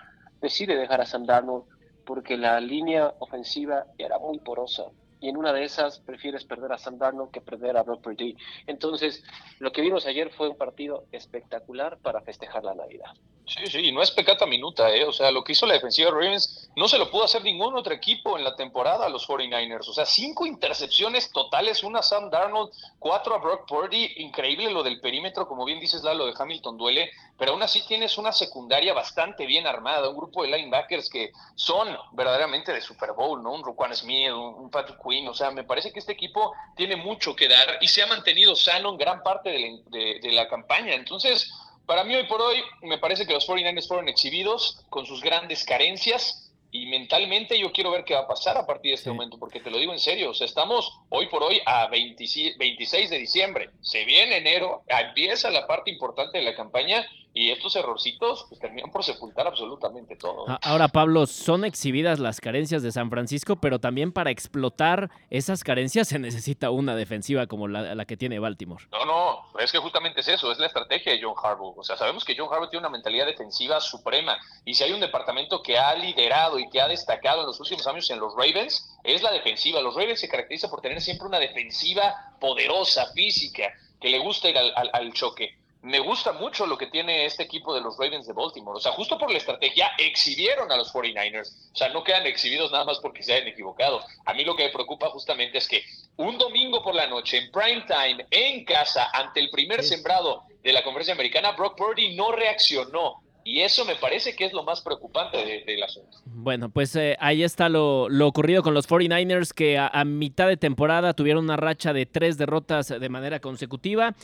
decide 0.40 0.76
dejar 0.76 1.00
a 1.00 1.06
Sam 1.06 1.24
Darnold, 1.24 1.64
porque 2.04 2.36
la 2.36 2.60
línea 2.60 3.14
ofensiva 3.18 3.86
era 3.98 4.18
muy 4.18 4.38
porosa 4.40 4.84
y 5.20 5.28
en 5.28 5.37
una 5.37 5.52
de 5.52 5.64
esas 5.64 5.98
prefieres 6.00 6.44
perder 6.44 6.72
a 6.72 6.78
Sam 6.78 6.98
Darnold 6.98 7.30
que 7.30 7.40
perder 7.40 7.76
a 7.76 7.82
Brock 7.82 8.02
Purdy. 8.02 8.37
Entonces, 8.66 9.22
lo 9.58 9.72
que 9.72 9.82
vimos 9.82 10.06
ayer 10.06 10.30
fue 10.30 10.48
un 10.48 10.56
partido 10.56 11.04
espectacular 11.12 11.98
para 11.98 12.20
festejar 12.22 12.64
la 12.64 12.75
Navidad. 12.75 13.14
Sí, 13.48 13.66
sí, 13.66 13.92
no 13.92 14.02
es 14.02 14.10
pecata 14.10 14.44
minuta, 14.44 14.94
¿eh? 14.94 15.06
O 15.06 15.12
sea, 15.12 15.30
lo 15.30 15.42
que 15.42 15.52
hizo 15.52 15.64
la 15.64 15.72
defensiva 15.72 16.10
de 16.10 16.14
Ravens 16.14 16.70
no 16.76 16.87
se 16.87 16.98
lo 16.98 17.10
pudo 17.10 17.25
hacer 17.25 17.42
ningún 17.42 17.75
otro 17.75 17.94
equipo 17.94 18.37
en 18.37 18.44
la 18.44 18.54
temporada 18.54 19.06
a 19.06 19.08
los 19.08 19.26
49ers. 19.26 19.88
O 19.88 19.94
sea, 19.94 20.04
cinco 20.04 20.44
intercepciones 20.44 21.32
totales, 21.32 21.82
una 21.82 22.00
a 22.00 22.02
Sam 22.02 22.28
Darnold, 22.28 22.70
cuatro 22.98 23.34
a 23.34 23.38
Brock 23.38 23.66
Purdy. 23.66 24.12
Increíble 24.16 24.70
lo 24.70 24.82
del 24.82 25.00
perímetro, 25.00 25.48
como 25.48 25.64
bien 25.64 25.80
dices, 25.80 26.02
lo 26.02 26.26
de 26.26 26.34
Hamilton 26.38 26.76
duele, 26.76 27.10
pero 27.38 27.52
aún 27.52 27.62
así 27.62 27.87
tienes 27.87 28.18
una 28.18 28.32
secundaria 28.32 28.92
bastante 28.92 29.46
bien 29.46 29.66
armada, 29.66 30.10
un 30.10 30.16
grupo 30.16 30.42
de 30.42 30.50
linebackers 30.50 31.08
que 31.08 31.32
son 31.54 31.88
verdaderamente 32.12 32.72
de 32.75 32.82
Super 32.82 33.12
Bowl, 33.12 33.42
¿no? 33.42 33.52
Un 33.52 33.64
Ruquan 33.64 33.96
Smith, 33.96 34.30
un 34.30 34.70
Patrick 34.70 34.98
Quinn. 35.08 35.28
O 35.28 35.34
sea, 35.34 35.50
me 35.50 35.64
parece 35.64 35.92
que 35.92 35.98
este 35.98 36.12
equipo 36.12 36.52
tiene 36.76 36.96
mucho 36.96 37.34
que 37.34 37.48
dar 37.48 37.78
y 37.80 37.88
se 37.88 38.02
ha 38.02 38.06
mantenido 38.06 38.54
sano 38.54 38.90
en 38.90 38.98
gran 38.98 39.22
parte 39.22 39.50
de 39.50 40.18
de 40.20 40.32
la 40.32 40.48
campaña. 40.48 40.94
Entonces, 40.94 41.50
para 41.86 42.04
mí 42.04 42.14
hoy 42.14 42.26
por 42.26 42.42
hoy 42.42 42.62
me 42.82 42.98
parece 42.98 43.26
que 43.26 43.32
los 43.32 43.48
49ers 43.48 43.88
fueron 43.88 44.08
exhibidos 44.08 44.84
con 44.90 45.06
sus 45.06 45.22
grandes 45.22 45.64
carencias 45.64 46.48
y 46.70 46.86
mentalmente 46.86 47.58
yo 47.58 47.72
quiero 47.72 47.90
ver 47.90 48.04
qué 48.04 48.12
va 48.12 48.20
a 48.20 48.28
pasar 48.28 48.58
a 48.58 48.66
partir 48.66 48.90
de 48.90 48.96
este 48.96 49.10
momento, 49.10 49.38
porque 49.38 49.60
te 49.60 49.70
lo 49.70 49.78
digo 49.78 49.92
en 49.92 49.98
serio, 49.98 50.30
o 50.30 50.34
sea, 50.34 50.46
estamos 50.46 50.92
hoy 51.08 51.26
por 51.28 51.42
hoy 51.42 51.60
a 51.64 51.86
26 51.86 52.58
de 52.58 53.18
diciembre, 53.18 53.70
se 53.80 54.04
viene 54.04 54.36
enero, 54.36 54.82
empieza 54.86 55.50
la 55.50 55.66
parte 55.66 55.90
importante 55.90 56.36
de 56.38 56.44
la 56.44 56.54
campaña 56.54 57.08
y 57.38 57.52
estos 57.52 57.76
errorcitos 57.76 58.47
pues, 58.49 58.61
terminan 58.61 58.90
por 58.90 59.04
sepultar 59.04 59.47
absolutamente 59.47 60.16
todo. 60.16 60.47
Ahora, 60.61 60.88
Pablo, 60.88 61.25
son 61.28 61.64
exhibidas 61.64 62.18
las 62.18 62.40
carencias 62.40 62.83
de 62.83 62.90
San 62.90 63.11
Francisco, 63.11 63.54
pero 63.54 63.78
también 63.78 64.11
para 64.11 64.33
explotar 64.33 65.09
esas 65.30 65.62
carencias 65.62 66.09
se 66.09 66.18
necesita 66.18 66.71
una 66.71 66.97
defensiva 66.97 67.47
como 67.47 67.68
la, 67.68 68.04
que 68.07 68.16
tiene 68.16 68.40
Baltimore. 68.40 68.85
No, 68.90 69.04
no, 69.04 69.61
es 69.61 69.71
que 69.71 69.78
justamente 69.78 70.21
es 70.21 70.26
eso, 70.26 70.50
es 70.50 70.59
la 70.59 70.66
estrategia 70.66 71.12
de 71.12 71.23
John 71.23 71.37
Harbaugh. 71.40 71.78
O 71.78 71.85
sea, 71.85 71.97
sabemos 71.97 72.25
que 72.25 72.35
John 72.37 72.49
Harbaugh 72.50 72.71
tiene 72.71 72.80
una 72.80 72.90
mentalidad 72.90 73.26
defensiva 73.26 73.80
suprema 73.80 74.37
y 74.64 74.75
si 74.75 74.83
hay 74.83 74.90
un 74.90 75.00
departamento 75.00 75.62
que 75.62 75.78
ha 75.78 75.95
liderado 75.95 76.59
y 76.59 76.68
que 76.68 76.80
ha 76.80 76.88
destacado 76.88 77.42
en 77.42 77.47
los 77.47 77.61
últimos 77.61 77.87
años 77.87 78.11
en 78.11 78.18
los 78.18 78.35
Ravens, 78.35 78.99
es 79.04 79.23
la 79.23 79.30
defensiva. 79.30 79.80
Los 79.80 79.95
Ravens 79.95 80.18
se 80.18 80.28
caracterizan 80.28 80.71
por 80.71 80.80
tener 80.80 81.00
siempre 81.00 81.28
una 81.28 81.38
defensiva 81.38 82.35
poderosa, 82.40 83.12
física, 83.12 83.73
que 84.00 84.09
le 84.09 84.18
gusta 84.18 84.49
ir 84.49 84.59
al 84.59 85.12
choque 85.12 85.57
me 85.82 86.00
gusta 86.00 86.32
mucho 86.32 86.66
lo 86.66 86.76
que 86.76 86.87
tiene 86.87 87.25
este 87.25 87.44
equipo 87.44 87.75
de 87.75 87.80
los 87.80 87.97
Ravens 87.97 88.26
de 88.26 88.32
Baltimore. 88.32 88.76
O 88.76 88.80
sea, 88.80 88.92
justo 88.92 89.16
por 89.16 89.30
la 89.30 89.38
estrategia 89.38 89.90
exhibieron 89.99 90.70
a 90.73 90.76
los 90.76 90.92
49ers. 90.92 91.52
O 91.73 91.76
sea, 91.76 91.88
no 91.90 92.02
quedan 92.02 92.26
exhibidos 92.26 92.73
nada 92.73 92.85
más 92.85 92.99
porque 92.99 93.23
se 93.23 93.32
hayan 93.32 93.49
equivocado. 93.49 94.00
A 94.25 94.35
mí 94.35 94.44
lo 94.44 94.56
que 94.56 94.64
me 94.64 94.70
preocupa 94.70 95.08
justamente 95.11 95.58
es 95.58 95.68
que 95.68 95.85
un 96.16 96.37
domingo 96.37 96.82
por 96.82 96.94
la 96.94 97.06
noche, 97.06 97.38
en 97.38 97.50
prime 97.52 97.85
time, 97.87 98.26
en 98.30 98.64
casa, 98.64 99.08
ante 99.12 99.40
el 99.40 99.50
primer 99.50 99.85
sembrado 99.85 100.42
de 100.62 100.73
la 100.73 100.82
conferencia 100.82 101.14
americana, 101.14 101.52
Brock 101.52 101.76
Purdy 101.76 102.16
no 102.16 102.32
reaccionó. 102.32 103.23
Y 103.44 103.61
eso 103.61 103.87
me 103.87 103.94
parece 103.94 104.37
que 104.37 104.44
es 104.44 104.52
lo 104.52 104.62
más 104.64 104.82
preocupante 104.82 105.62
del 105.64 105.82
asunto. 105.82 106.18
Bueno, 106.26 106.68
pues 106.68 106.94
eh, 106.97 107.16
ahí 107.18 107.42
está 107.42 107.70
lo, 107.70 108.08
ocurrido 108.26 108.62
con 108.62 108.75
los 108.75 108.87
49ers 108.87 109.54
que 109.54 109.78
a 109.78 110.04
mitad 110.04 110.49
de 110.49 110.58
temporada 110.58 111.14
tuvieron 111.14 111.44
una 111.44 111.56
racha 111.56 111.94
de 111.94 112.04
tres 112.04 112.37
derrotas 112.37 112.88
de 112.88 113.08
manera 113.08 113.40
consecutiva 113.40 114.14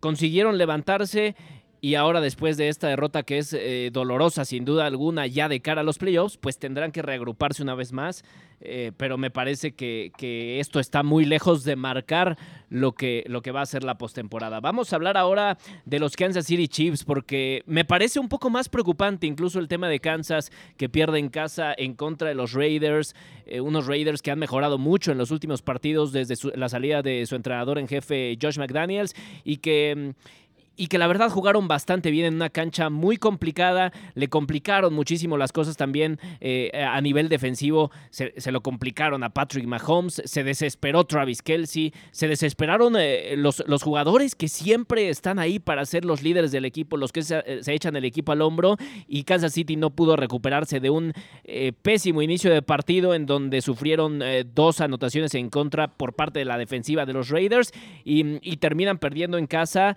consiguieron 0.00 0.58
levantarse 0.58 1.36
y 1.80 1.94
ahora 1.94 2.20
después 2.20 2.56
de 2.56 2.68
esta 2.68 2.88
derrota 2.88 3.22
que 3.22 3.38
es 3.38 3.52
eh, 3.52 3.90
dolorosa 3.92 4.44
sin 4.44 4.64
duda 4.64 4.86
alguna 4.86 5.26
ya 5.26 5.48
de 5.48 5.60
cara 5.60 5.80
a 5.80 5.84
los 5.84 5.98
playoffs, 5.98 6.36
pues 6.36 6.58
tendrán 6.58 6.92
que 6.92 7.02
reagruparse 7.02 7.62
una 7.62 7.74
vez 7.74 7.92
más. 7.92 8.24
Eh, 8.62 8.92
pero 8.98 9.16
me 9.16 9.30
parece 9.30 9.72
que, 9.72 10.10
esto 10.60 10.80
está 10.80 11.02
muy 11.02 11.24
lejos 11.24 11.64
de 11.64 11.76
marcar 11.76 12.36
lo 12.68 12.92
que, 12.92 13.24
lo 13.26 13.40
que 13.40 13.52
va 13.52 13.62
a 13.62 13.66
ser 13.66 13.84
la 13.84 13.96
postemporada. 13.96 14.60
Vamos 14.60 14.92
a 14.92 14.96
hablar 14.96 15.16
ahora 15.16 15.56
de 15.86 15.98
los 15.98 16.14
Kansas 16.14 16.44
City 16.44 16.68
Chiefs 16.68 17.04
porque 17.04 17.62
me 17.66 17.86
parece 17.86 18.20
un 18.20 18.28
poco 18.28 18.50
más 18.50 18.68
preocupante 18.68 19.26
incluso 19.26 19.58
el 19.58 19.68
tema 19.68 19.88
de 19.88 20.00
Kansas 20.00 20.52
que 20.76 20.90
pierde 20.90 21.18
en 21.18 21.30
casa 21.30 21.72
en 21.76 21.94
contra 21.94 22.28
de 22.28 22.34
los 22.34 22.52
Raiders, 22.52 23.14
eh, 23.46 23.62
unos 23.62 23.86
Raiders 23.86 24.20
que 24.20 24.30
han 24.30 24.38
mejorado 24.38 24.76
mucho 24.76 25.10
en 25.10 25.18
los 25.18 25.30
últimos 25.30 25.62
partidos 25.62 26.12
desde 26.12 26.36
la 26.54 26.68
salida 26.68 27.00
de 27.00 27.24
su 27.24 27.36
entrenador 27.36 27.78
en 27.78 27.88
jefe 27.88 28.36
Josh 28.40 28.58
McDaniels 28.58 29.14
y 29.42 29.56
que 29.56 30.14
mm, 30.14 30.49
y 30.80 30.86
que 30.86 30.96
la 30.96 31.06
verdad 31.06 31.28
jugaron 31.28 31.68
bastante 31.68 32.10
bien 32.10 32.24
en 32.24 32.34
una 32.36 32.48
cancha 32.48 32.88
muy 32.88 33.18
complicada, 33.18 33.92
le 34.14 34.28
complicaron 34.28 34.94
muchísimo 34.94 35.36
las 35.36 35.52
cosas 35.52 35.76
también 35.76 36.18
eh, 36.40 36.70
a 36.74 36.98
nivel 37.02 37.28
defensivo, 37.28 37.90
se, 38.08 38.32
lo 38.50 38.62
complicaron 38.62 39.22
a 39.22 39.28
Patrick 39.28 39.66
Mahomes, 39.66 40.22
se 40.24 40.42
desesperó 40.42 41.04
Travis 41.04 41.42
Kelsey, 41.42 41.92
se 42.12 42.28
desesperaron 42.28 42.94
eh, 42.98 43.34
los, 43.36 43.62
los, 43.66 43.82
jugadores 43.82 44.34
que 44.34 44.48
siempre 44.48 45.10
están 45.10 45.38
ahí 45.38 45.58
para 45.58 45.84
ser 45.84 46.06
los 46.06 46.22
líderes 46.22 46.50
del 46.50 46.64
equipo, 46.64 46.96
los 46.96 47.12
que 47.12 47.24
se, 47.24 47.40
eh, 47.40 47.60
echan 47.66 47.94
el 47.96 48.06
equipo 48.06 48.32
al 48.32 48.40
hombro 48.40 48.78
y 49.06 49.24
Kansas 49.24 49.52
City 49.52 49.76
no 49.76 49.90
pudo 49.90 50.16
recuperarse 50.16 50.80
de 50.80 50.88
un 50.88 51.12
pésimo 51.82 52.22
inicio 52.22 52.50
de 52.50 52.62
partido 52.62 53.12
en 53.12 53.26
donde 53.26 53.60
sufrieron 53.60 54.22
dos 54.54 54.80
anotaciones 54.80 55.34
en 55.34 55.50
contra 55.50 55.88
por 55.88 56.14
parte 56.14 56.38
de 56.38 56.46
la 56.46 56.56
defensiva 56.56 57.04
de 57.04 57.12
los 57.12 57.28
Raiders 57.28 57.72
y, 58.02 58.40
terminan 58.56 58.98
perdiendo 58.98 59.36
en 59.36 59.46
casa 59.46 59.96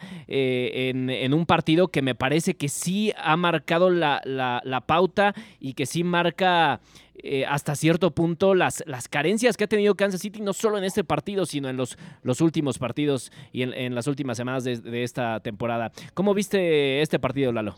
en, 0.74 1.34
un 1.34 1.46
partido 1.46 1.90
que 1.90 2.02
me 2.02 2.16
parece 2.16 2.56
que 2.56 2.68
sí 2.68 3.14
ha 3.18 3.38
marcado 3.38 3.90
la, 3.90 4.84
pauta 4.86 5.34
y 5.60 5.74
que 5.74 5.86
sí 5.86 6.04
marca 6.04 6.82
eh, 7.16 7.46
hasta 7.46 7.76
cierto 7.76 8.12
punto 8.12 8.56
las, 8.56 8.84
las 8.88 9.08
carencias 9.08 9.56
que 9.56 9.66
ha 9.66 9.68
tenido 9.68 9.96
Kansas 9.96 10.22
City, 10.22 10.42
no 10.42 10.54
solo 10.54 10.78
en 10.78 10.84
este 10.84 11.04
partido, 11.04 11.46
sino 11.46 11.70
en 11.70 11.78
los, 11.78 11.98
los 12.24 12.42
últimos 12.42 12.80
partidos 12.80 13.32
y 13.52 13.62
en, 13.62 13.94
las 13.94 14.08
últimas 14.08 14.36
semanas 14.36 14.64
de, 14.64 15.04
esta 15.04 15.40
temporada. 15.40 15.92
¿Cómo 16.14 16.34
viste 16.34 17.02
este 17.02 17.20
partido, 17.20 17.52
Lalo? 17.52 17.76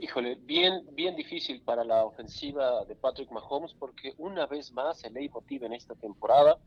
Híjole, 0.00 0.38
bien, 0.46 0.84
bien 0.92 1.16
difícil 1.16 1.60
para 1.60 1.84
la 1.84 2.04
ofensiva 2.04 2.84
de 2.86 2.94
Patrick 2.94 3.30
Mahomes 3.30 3.74
porque 3.74 4.14
una 4.16 4.46
vez 4.46 4.72
más 4.72 5.04
el 5.04 5.14
leitmotiv 5.14 5.64
en 5.64 5.72
esta 5.72 5.94
temporada 5.94 6.58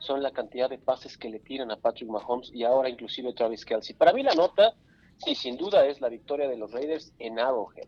son 0.00 0.22
la 0.22 0.32
cantidad 0.32 0.68
de 0.68 0.78
pases 0.78 1.16
que 1.16 1.28
le 1.28 1.38
tiran 1.38 1.70
a 1.70 1.76
Patrick 1.76 2.10
Mahomes 2.10 2.50
y 2.52 2.64
ahora 2.64 2.88
inclusive 2.88 3.32
Travis 3.32 3.64
Kelsey. 3.64 3.94
Para 3.94 4.12
mí 4.12 4.22
la 4.22 4.34
nota, 4.34 4.74
sí, 5.18 5.34
sin 5.34 5.56
duda 5.56 5.86
es 5.86 6.00
la 6.00 6.08
victoria 6.08 6.48
de 6.48 6.56
los 6.56 6.72
Raiders 6.72 7.12
en 7.18 7.38
Arrowhead. 7.38 7.86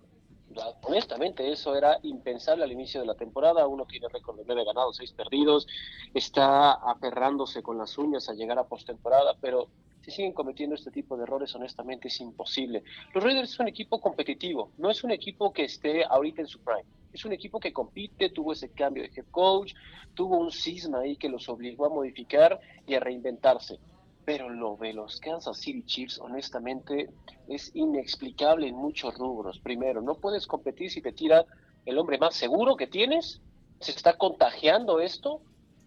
Honestamente, 0.83 1.51
eso 1.51 1.75
era 1.75 1.99
impensable 2.03 2.65
al 2.65 2.73
inicio 2.73 3.01
de 3.01 3.07
la 3.07 3.15
temporada. 3.15 3.67
Uno 3.67 3.87
tiene 3.87 4.09
récord 4.09 4.37
de 4.37 4.45
nueve 4.47 4.65
ganados, 4.65 4.97
seis 4.97 5.13
perdidos, 5.13 5.67
está 6.15 6.73
aferrándose 6.73 7.63
con 7.63 7.79
las 7.79 7.97
uñas 7.99 8.29
a 8.29 8.35
llegar 8.35 8.59
a 8.59 8.65
postemporada, 8.65 9.35
pero 9.41 9.69
si 10.03 10.11
siguen 10.11 10.33
cometiendo 10.33 10.75
este 10.75 10.91
tipo 10.91 11.17
de 11.17 11.23
errores, 11.23 11.55
honestamente 11.55 12.09
es 12.09 12.21
imposible. 12.21 12.83
Los 13.15 13.23
Raiders 13.23 13.51
es 13.51 13.61
un 13.61 13.69
equipo 13.69 14.01
competitivo, 14.01 14.73
no 14.79 14.91
es 14.91 15.05
un 15.05 15.13
equipo 15.13 15.53
que 15.53 15.65
esté 15.65 16.05
ahorita 16.05 16.43
en 16.43 16.49
su 16.49 16.59
prime. 16.61 16.85
Es 17.13 17.25
un 17.25 17.33
equipo 17.33 17.61
que 17.61 17.73
compite, 17.73 18.31
tuvo 18.31 18.53
ese 18.53 18.71
cambio 18.71 19.03
de 19.03 19.11
head 19.15 19.27
coach, 19.31 19.75
tuvo 20.15 20.39
un 20.39 20.51
cisma 20.51 21.01
ahí 21.01 21.17
que 21.17 21.29
los 21.29 21.49
obligó 21.49 21.87
a 21.87 21.91
modificar 21.91 22.59
y 22.87 22.95
a 22.95 23.01
reinventarse. 23.01 23.79
Pero 24.25 24.49
lo 24.49 24.77
de 24.77 24.93
los 24.93 25.19
Kansas 25.19 25.59
City 25.59 25.83
Chiefs, 25.85 26.19
honestamente, 26.19 27.11
es 27.49 27.75
inexplicable 27.75 28.69
en 28.69 28.77
muchos 28.77 29.15
rubros. 29.17 29.59
Primero, 29.59 30.01
no 30.01 30.15
puedes 30.15 30.47
competir 30.47 30.91
si 30.91 31.03
te 31.03 31.13
tira 31.13 31.45
el 31.85 31.99
hombre 31.99 32.19
más 32.19 32.35
seguro 32.35 32.77
que 32.77 32.87
tienes. 32.87 33.41
Se 33.81 33.91
está 33.91 34.17
contagiando 34.17 35.01
esto 35.01 35.43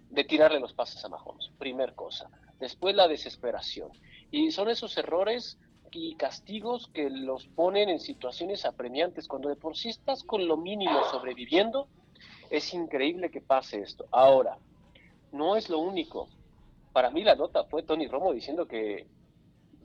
de 0.10 0.24
tirarle 0.26 0.60
los 0.60 0.74
pases 0.74 1.04
a 1.06 1.10
Mahomes. 1.10 1.50
Primer 1.58 1.96
cosa. 1.96 2.30
Después 2.60 2.96
la 2.96 3.08
desesperación. 3.08 3.90
Y 4.32 4.52
son 4.52 4.70
esos 4.70 4.98
errores 4.98 5.58
y 5.92 6.16
castigos 6.16 6.90
que 6.94 7.10
los 7.10 7.48
ponen 7.48 7.88
en 7.88 8.02
situaciones 8.02 8.66
apremiantes. 8.66 9.28
Cuando 9.30 9.48
de 9.48 9.56
por 9.56 9.78
sí 9.78 9.90
estás 9.90 10.24
con 10.24 10.46
lo 10.46 10.58
mínimo 10.58 11.04
sobreviviendo, 11.10 11.88
es 12.50 12.74
increíble 12.74 13.32
que 13.32 13.40
pase 13.40 13.80
esto. 13.80 14.06
Ahora, 14.12 14.58
no 15.32 15.56
es 15.56 15.70
lo 15.70 15.80
único. 15.80 16.28
Para 16.96 17.10
mí 17.10 17.26
la 17.26 17.36
nota 17.36 17.66
fue 17.66 17.84
Tony 17.84 18.08
Romo 18.08 18.32
diciendo 18.32 18.70
que 18.70 19.06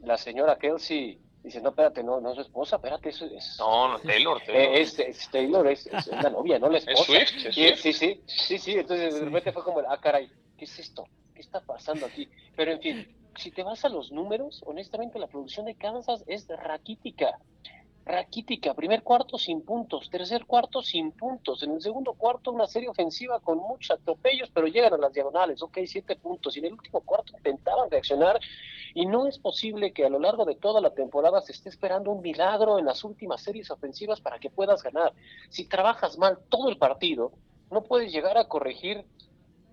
la 0.01 0.17
señora 0.17 0.57
Kelsey 0.57 1.19
dice, 1.43 1.59
no, 1.59 1.71
espérate, 1.71 2.05
no, 2.05 2.21
no 2.21 2.29
es 2.29 2.35
su 2.35 2.41
esposa, 2.41 2.77
espérate, 2.77 3.09
eso 3.09 3.25
es... 3.25 3.57
No, 3.59 3.89
no, 3.89 3.99
Taylor, 3.99 4.41
Taylor. 4.45 4.77
Es, 4.77 5.29
Taylor, 5.29 5.67
es, 5.67 5.89
la 6.09 6.29
novia, 6.29 6.57
no 6.57 6.69
la 6.69 6.77
esposa. 6.77 7.01
Es 7.17 7.29
Swift, 7.31 7.53
Sí, 7.53 7.91
sí, 7.91 8.21
sí, 8.25 8.57
sí, 8.57 8.71
entonces 8.75 9.15
de 9.15 9.25
repente 9.25 9.51
fue 9.51 9.61
como, 9.61 9.81
ah, 9.81 9.99
caray, 9.99 10.31
¿qué 10.57 10.63
es 10.63 10.79
esto? 10.79 11.03
¿Qué 11.35 11.41
está 11.41 11.59
pasando 11.59 12.05
aquí? 12.05 12.29
Pero 12.55 12.71
en 12.71 12.79
fin, 12.79 13.15
si 13.35 13.51
te 13.51 13.61
vas 13.61 13.83
a 13.83 13.89
los 13.89 14.13
números, 14.13 14.63
honestamente 14.65 15.19
la 15.19 15.27
producción 15.27 15.65
de 15.65 15.75
Kansas 15.75 16.23
es 16.27 16.47
raquítica. 16.47 17.39
Raquítica, 18.11 18.73
primer 18.73 19.03
cuarto 19.03 19.37
sin 19.37 19.61
puntos, 19.61 20.09
tercer 20.09 20.45
cuarto 20.45 20.81
sin 20.81 21.13
puntos, 21.13 21.63
en 21.63 21.71
el 21.71 21.81
segundo 21.81 22.13
cuarto 22.13 22.51
una 22.51 22.67
serie 22.67 22.89
ofensiva 22.89 23.39
con 23.39 23.57
muchos 23.57 23.97
atropellos, 23.97 24.49
pero 24.53 24.67
llegan 24.67 24.93
a 24.93 24.97
las 24.97 25.13
diagonales, 25.13 25.61
ok, 25.61 25.77
siete 25.85 26.17
puntos, 26.17 26.55
y 26.55 26.59
en 26.59 26.65
el 26.65 26.73
último 26.73 26.99
cuarto 27.01 27.31
intentaban 27.37 27.89
reaccionar, 27.89 28.37
y 28.93 29.05
no 29.05 29.27
es 29.27 29.39
posible 29.39 29.93
que 29.93 30.05
a 30.05 30.09
lo 30.09 30.19
largo 30.19 30.43
de 30.43 30.55
toda 30.55 30.81
la 30.81 30.89
temporada 30.93 31.39
se 31.39 31.53
esté 31.53 31.69
esperando 31.69 32.11
un 32.11 32.21
milagro 32.21 32.79
en 32.79 32.85
las 32.85 33.05
últimas 33.05 33.41
series 33.41 33.71
ofensivas 33.71 34.19
para 34.19 34.39
que 34.39 34.49
puedas 34.49 34.83
ganar. 34.83 35.13
Si 35.49 35.69
trabajas 35.69 36.17
mal 36.17 36.39
todo 36.49 36.67
el 36.69 36.77
partido, 36.77 37.31
no 37.69 37.83
puedes 37.83 38.11
llegar 38.11 38.37
a 38.37 38.47
corregir 38.49 39.05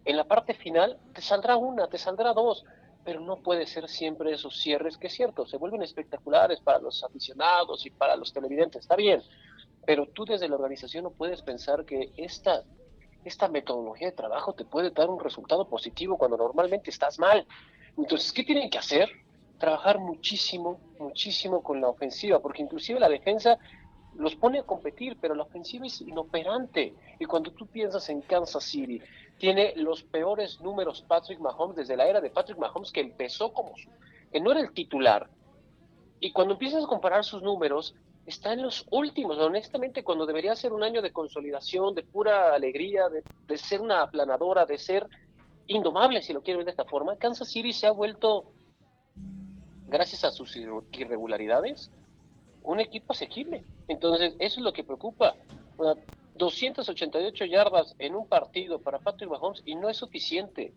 En 0.04 0.16
la 0.16 0.24
parte 0.24 0.54
final 0.54 0.98
te 1.12 1.20
saldrá 1.20 1.56
una, 1.56 1.88
te 1.88 1.98
saldrá 1.98 2.32
dos, 2.32 2.64
pero 3.08 3.20
no 3.20 3.36
puede 3.36 3.64
ser 3.64 3.88
siempre 3.88 4.34
esos 4.34 4.54
cierres 4.60 4.98
que 4.98 5.06
es 5.06 5.14
cierto, 5.14 5.46
se 5.46 5.56
vuelven 5.56 5.80
espectaculares 5.80 6.60
para 6.60 6.78
los 6.78 7.02
aficionados 7.02 7.86
y 7.86 7.90
para 7.90 8.14
los 8.16 8.34
televidentes, 8.34 8.82
está 8.82 8.96
bien, 8.96 9.22
pero 9.86 10.04
tú 10.08 10.26
desde 10.26 10.46
la 10.46 10.56
organización 10.56 11.04
no 11.04 11.10
puedes 11.10 11.40
pensar 11.40 11.86
que 11.86 12.12
esta, 12.18 12.64
esta 13.24 13.48
metodología 13.48 14.08
de 14.08 14.12
trabajo 14.12 14.52
te 14.52 14.66
puede 14.66 14.90
dar 14.90 15.08
un 15.08 15.20
resultado 15.20 15.66
positivo 15.66 16.18
cuando 16.18 16.36
normalmente 16.36 16.90
estás 16.90 17.18
mal. 17.18 17.46
Entonces, 17.96 18.30
¿qué 18.30 18.44
tienen 18.44 18.68
que 18.68 18.76
hacer? 18.76 19.08
Trabajar 19.56 19.98
muchísimo, 19.98 20.78
muchísimo 20.98 21.62
con 21.62 21.80
la 21.80 21.88
ofensiva, 21.88 22.40
porque 22.40 22.60
inclusive 22.60 23.00
la 23.00 23.08
defensa 23.08 23.58
los 24.16 24.36
pone 24.36 24.58
a 24.58 24.64
competir, 24.64 25.16
pero 25.18 25.34
la 25.34 25.44
ofensiva 25.44 25.86
es 25.86 26.02
inoperante. 26.02 26.92
Y 27.18 27.24
cuando 27.24 27.52
tú 27.52 27.66
piensas 27.68 28.06
en 28.10 28.20
Kansas 28.20 28.64
City, 28.64 29.00
tiene 29.38 29.72
los 29.76 30.02
peores 30.02 30.60
números 30.60 31.02
Patrick 31.02 31.38
Mahomes 31.38 31.76
desde 31.76 31.96
la 31.96 32.06
era 32.06 32.20
de 32.20 32.30
Patrick 32.30 32.58
Mahomes 32.58 32.92
que 32.92 33.00
empezó 33.00 33.52
como 33.52 33.72
que 34.32 34.40
no 34.40 34.50
era 34.50 34.60
el 34.60 34.72
titular. 34.72 35.30
Y 36.20 36.32
cuando 36.32 36.54
empiezas 36.54 36.84
a 36.84 36.88
comparar 36.88 37.24
sus 37.24 37.42
números, 37.42 37.94
está 38.26 38.52
en 38.52 38.62
los 38.62 38.84
últimos. 38.90 39.38
Honestamente, 39.38 40.02
cuando 40.02 40.26
debería 40.26 40.54
ser 40.56 40.72
un 40.72 40.82
año 40.82 41.00
de 41.00 41.12
consolidación, 41.12 41.94
de 41.94 42.02
pura 42.02 42.54
alegría, 42.54 43.08
de, 43.08 43.24
de 43.46 43.58
ser 43.58 43.80
una 43.80 44.02
aplanadora, 44.02 44.66
de 44.66 44.76
ser 44.76 45.06
indomable, 45.68 46.22
si 46.22 46.32
lo 46.32 46.42
quiero 46.42 46.58
ver 46.58 46.66
de 46.66 46.72
esta 46.72 46.84
forma, 46.84 47.16
Kansas 47.16 47.48
City 47.48 47.72
se 47.72 47.86
ha 47.86 47.92
vuelto, 47.92 48.52
gracias 49.86 50.24
a 50.24 50.30
sus 50.30 50.56
irregularidades, 50.56 51.90
un 52.62 52.80
equipo 52.80 53.12
asequible. 53.12 53.64
Entonces, 53.86 54.34
eso 54.40 54.60
es 54.60 54.64
lo 54.64 54.72
que 54.72 54.84
preocupa. 54.84 55.34
288 56.38 57.44
yardas 57.44 57.94
en 57.98 58.14
un 58.14 58.26
partido 58.26 58.80
para 58.80 58.98
Patrick 58.98 59.30
Mahomes 59.30 59.62
y 59.66 59.74
no 59.74 59.88
es 59.88 59.96
suficiente. 59.96 60.72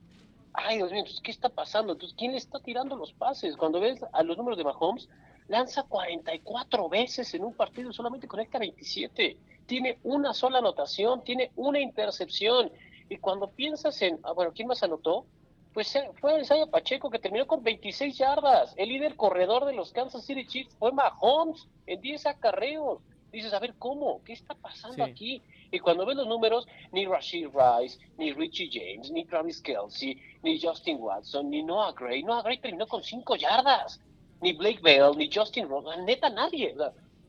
Ay, 0.53 0.77
Dios 0.77 0.91
mío, 0.91 1.03
¿qué 1.23 1.31
está 1.31 1.49
pasando? 1.49 1.93
Entonces, 1.93 2.15
¿quién 2.17 2.31
le 2.31 2.37
está 2.37 2.59
tirando 2.59 2.95
los 2.95 3.13
pases? 3.13 3.55
Cuando 3.55 3.79
ves 3.79 4.03
a 4.11 4.23
los 4.23 4.37
números 4.37 4.57
de 4.57 4.65
Mahomes, 4.65 5.07
lanza 5.47 5.83
44 5.83 6.89
veces 6.89 7.33
en 7.33 7.43
un 7.43 7.53
partido, 7.53 7.93
solamente 7.93 8.27
conecta 8.27 8.59
27. 8.59 9.37
Tiene 9.65 9.99
una 10.03 10.33
sola 10.33 10.57
anotación, 10.57 11.23
tiene 11.23 11.51
una 11.55 11.79
intercepción. 11.79 12.71
Y 13.07 13.17
cuando 13.17 13.49
piensas 13.49 14.01
en, 14.01 14.19
ah, 14.23 14.33
bueno, 14.33 14.51
¿quién 14.53 14.67
más 14.67 14.83
anotó? 14.83 15.25
Pues 15.73 15.97
fue 16.19 16.41
Isaiah 16.41 16.65
Pacheco 16.65 17.09
que 17.09 17.19
terminó 17.19 17.47
con 17.47 17.63
26 17.63 18.17
yardas. 18.17 18.73
El 18.75 18.89
líder 18.89 19.15
corredor 19.15 19.65
de 19.65 19.73
los 19.73 19.93
Kansas 19.93 20.25
City 20.25 20.45
Chiefs 20.45 20.75
fue 20.77 20.91
Mahomes 20.91 21.67
en 21.85 22.01
10 22.01 22.25
acarreos. 22.25 22.99
Dices, 23.31 23.53
a 23.53 23.59
ver, 23.59 23.75
¿cómo? 23.79 24.21
¿Qué 24.23 24.33
está 24.33 24.53
pasando 24.55 25.03
aquí? 25.03 25.41
Y 25.71 25.79
cuando 25.79 26.05
ves 26.05 26.17
los 26.17 26.27
números, 26.27 26.67
ni 26.91 27.05
Rashid 27.05 27.47
Rice, 27.47 27.97
ni 28.17 28.33
Richie 28.33 28.69
James, 28.71 29.09
ni 29.09 29.23
Travis 29.25 29.61
Kelsey, 29.61 30.21
ni 30.43 30.59
Justin 30.59 30.97
Watson, 30.99 31.49
ni 31.49 31.63
Noah 31.63 31.93
Gray. 31.93 32.23
Noah 32.23 32.43
Gray 32.43 32.57
terminó 32.57 32.87
con 32.87 33.03
5 33.03 33.35
yardas. 33.37 34.01
Ni 34.41 34.53
Blake 34.53 34.79
Bell, 34.81 35.15
ni 35.15 35.29
Justin 35.31 35.69
Ross. 35.69 35.85
Neta, 35.99 36.29
nadie. 36.29 36.75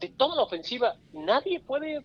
De 0.01 0.09
toda 0.09 0.35
la 0.35 0.43
ofensiva, 0.43 0.97
nadie 1.13 1.61
puede 1.61 2.03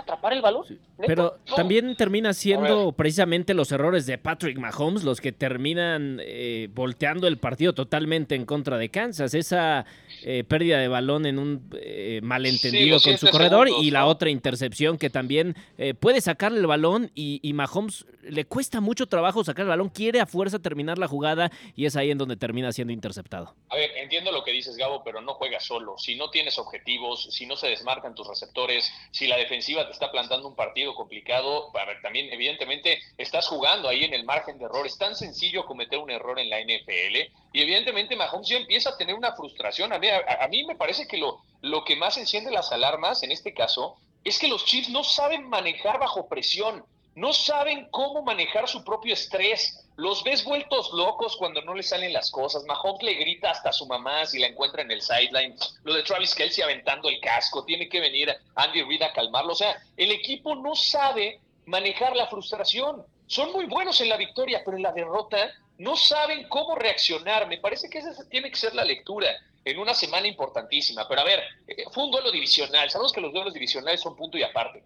atrapar 0.00 0.32
el 0.32 0.42
balón. 0.42 0.64
Pero 1.06 1.38
también 1.56 1.96
termina 1.96 2.34
siendo 2.34 2.92
precisamente 2.92 3.54
los 3.54 3.72
errores 3.72 4.06
de 4.06 4.18
Patrick 4.18 4.58
Mahomes 4.58 5.02
los 5.02 5.20
que 5.20 5.32
terminan 5.32 6.20
eh, 6.22 6.68
volteando 6.72 7.26
el 7.26 7.38
partido 7.38 7.72
totalmente 7.72 8.34
en 8.34 8.44
contra 8.44 8.76
de 8.76 8.90
Kansas. 8.90 9.34
Esa 9.34 9.86
eh, 10.22 10.44
pérdida 10.44 10.78
de 10.78 10.88
balón 10.88 11.26
en 11.26 11.38
un 11.38 11.70
eh, 11.80 12.20
malentendido 12.22 13.00
con 13.00 13.16
su 13.16 13.28
corredor 13.28 13.68
y 13.68 13.90
la 13.90 14.06
otra 14.06 14.30
intercepción 14.30 14.98
que 14.98 15.10
también 15.10 15.56
puede 15.98 16.20
sacarle 16.20 16.60
el 16.60 16.66
balón 16.66 17.10
y, 17.14 17.40
y, 17.42 17.52
Mahomes 17.52 18.04
le 18.22 18.44
cuesta 18.44 18.80
mucho 18.80 19.06
trabajo 19.06 19.44
sacar 19.44 19.64
el 19.64 19.70
balón, 19.70 19.88
quiere 19.88 20.20
a 20.20 20.26
fuerza 20.26 20.58
terminar 20.58 20.98
la 20.98 21.08
jugada 21.08 21.50
y 21.74 21.86
es 21.86 21.96
ahí 21.96 22.10
en 22.10 22.18
donde 22.18 22.36
termina 22.36 22.72
siendo 22.72 22.92
interceptado. 22.92 23.54
A 23.68 23.76
ver, 23.76 23.90
entiendo 23.96 24.32
lo 24.32 24.44
que 24.44 24.52
dices 24.52 24.76
Gabo, 24.76 25.02
pero 25.04 25.20
no 25.20 25.34
juega 25.34 25.60
solo. 25.60 25.96
Si 25.98 26.16
no 26.16 26.30
tienes 26.30 26.58
objetivos, 26.58 27.28
si 27.30 27.46
no 27.46 27.56
se 27.56 27.68
desmarcan 27.68 28.14
tus 28.14 28.26
receptores, 28.26 28.92
si 29.10 29.26
la 29.26 29.36
defensiva 29.36 29.86
te 29.86 29.89
está 29.92 30.10
plantando 30.10 30.48
un 30.48 30.54
partido 30.54 30.94
complicado, 30.94 31.70
a 31.76 31.84
ver, 31.84 32.00
también 32.02 32.32
evidentemente 32.32 33.00
estás 33.18 33.48
jugando 33.48 33.88
ahí 33.88 34.04
en 34.04 34.14
el 34.14 34.24
margen 34.24 34.58
de 34.58 34.64
error. 34.64 34.86
Es 34.86 34.98
tan 34.98 35.14
sencillo 35.14 35.66
cometer 35.66 35.98
un 35.98 36.10
error 36.10 36.38
en 36.38 36.50
la 36.50 36.60
NFL 36.60 37.16
y 37.52 37.62
evidentemente 37.62 38.16
Mahomes 38.16 38.48
ya 38.48 38.56
empieza 38.56 38.90
a 38.90 38.96
tener 38.96 39.14
una 39.14 39.34
frustración. 39.34 39.92
A 39.92 39.98
mí, 39.98 40.08
a, 40.08 40.48
mí 40.48 40.64
me 40.64 40.76
parece 40.76 41.06
que 41.06 41.18
lo, 41.18 41.40
lo 41.62 41.84
que 41.84 41.96
más 41.96 42.16
enciende 42.18 42.50
las 42.50 42.72
alarmas 42.72 43.22
en 43.22 43.32
este 43.32 43.54
caso 43.54 43.96
es 44.24 44.38
que 44.38 44.48
los 44.48 44.64
Chiefs 44.64 44.90
no 44.90 45.02
saben 45.04 45.48
manejar 45.48 45.98
bajo 45.98 46.28
presión, 46.28 46.84
no 47.20 47.34
saben 47.34 47.86
cómo 47.90 48.22
manejar 48.22 48.66
su 48.66 48.82
propio 48.82 49.12
estrés. 49.12 49.86
Los 49.96 50.24
ves 50.24 50.42
vueltos 50.42 50.90
locos 50.94 51.36
cuando 51.36 51.60
no 51.60 51.74
les 51.74 51.90
salen 51.90 52.14
las 52.14 52.30
cosas. 52.30 52.64
Mahomes 52.64 53.02
le 53.02 53.12
grita 53.12 53.50
hasta 53.50 53.68
a 53.68 53.72
su 53.74 53.86
mamá 53.86 54.24
si 54.24 54.38
la 54.38 54.46
encuentra 54.46 54.80
en 54.80 54.90
el 54.90 55.02
sideline. 55.02 55.54
Lo 55.82 55.92
de 55.92 56.02
Travis 56.02 56.34
Kelsey 56.34 56.64
aventando 56.64 57.10
el 57.10 57.20
casco. 57.20 57.62
Tiene 57.66 57.90
que 57.90 58.00
venir 58.00 58.34
Andy 58.54 58.84
Reid 58.84 59.02
a 59.02 59.12
calmarlo. 59.12 59.52
O 59.52 59.54
sea, 59.54 59.78
el 59.98 60.12
equipo 60.12 60.54
no 60.56 60.74
sabe 60.74 61.40
manejar 61.66 62.16
la 62.16 62.26
frustración. 62.26 63.04
Son 63.26 63.52
muy 63.52 63.66
buenos 63.66 64.00
en 64.00 64.08
la 64.08 64.16
victoria, 64.16 64.62
pero 64.64 64.78
en 64.78 64.82
la 64.82 64.92
derrota 64.92 65.52
no 65.76 65.96
saben 65.96 66.48
cómo 66.48 66.74
reaccionar. 66.74 67.46
Me 67.48 67.58
parece 67.58 67.90
que 67.90 67.98
esa 67.98 68.26
tiene 68.30 68.48
que 68.48 68.56
ser 68.56 68.74
la 68.74 68.84
lectura 68.84 69.28
en 69.62 69.78
una 69.78 69.92
semana 69.92 70.26
importantísima. 70.26 71.06
Pero 71.06 71.20
a 71.20 71.24
ver, 71.24 71.42
eh, 71.68 71.84
fue 71.92 72.04
un 72.04 72.12
duelo 72.12 72.32
divisional. 72.32 72.88
Sabemos 72.88 73.12
que 73.12 73.20
los 73.20 73.30
duelos 73.30 73.52
divisionales 73.52 74.00
son 74.00 74.16
punto 74.16 74.38
y 74.38 74.42
aparte. 74.42 74.82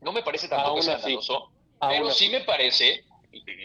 No 0.00 0.12
me 0.12 0.22
parece 0.22 0.48
tampoco 0.48 0.80
escandaloso, 0.80 1.50
pero 1.80 2.10
sí 2.10 2.28
me 2.28 2.40
parece 2.40 3.04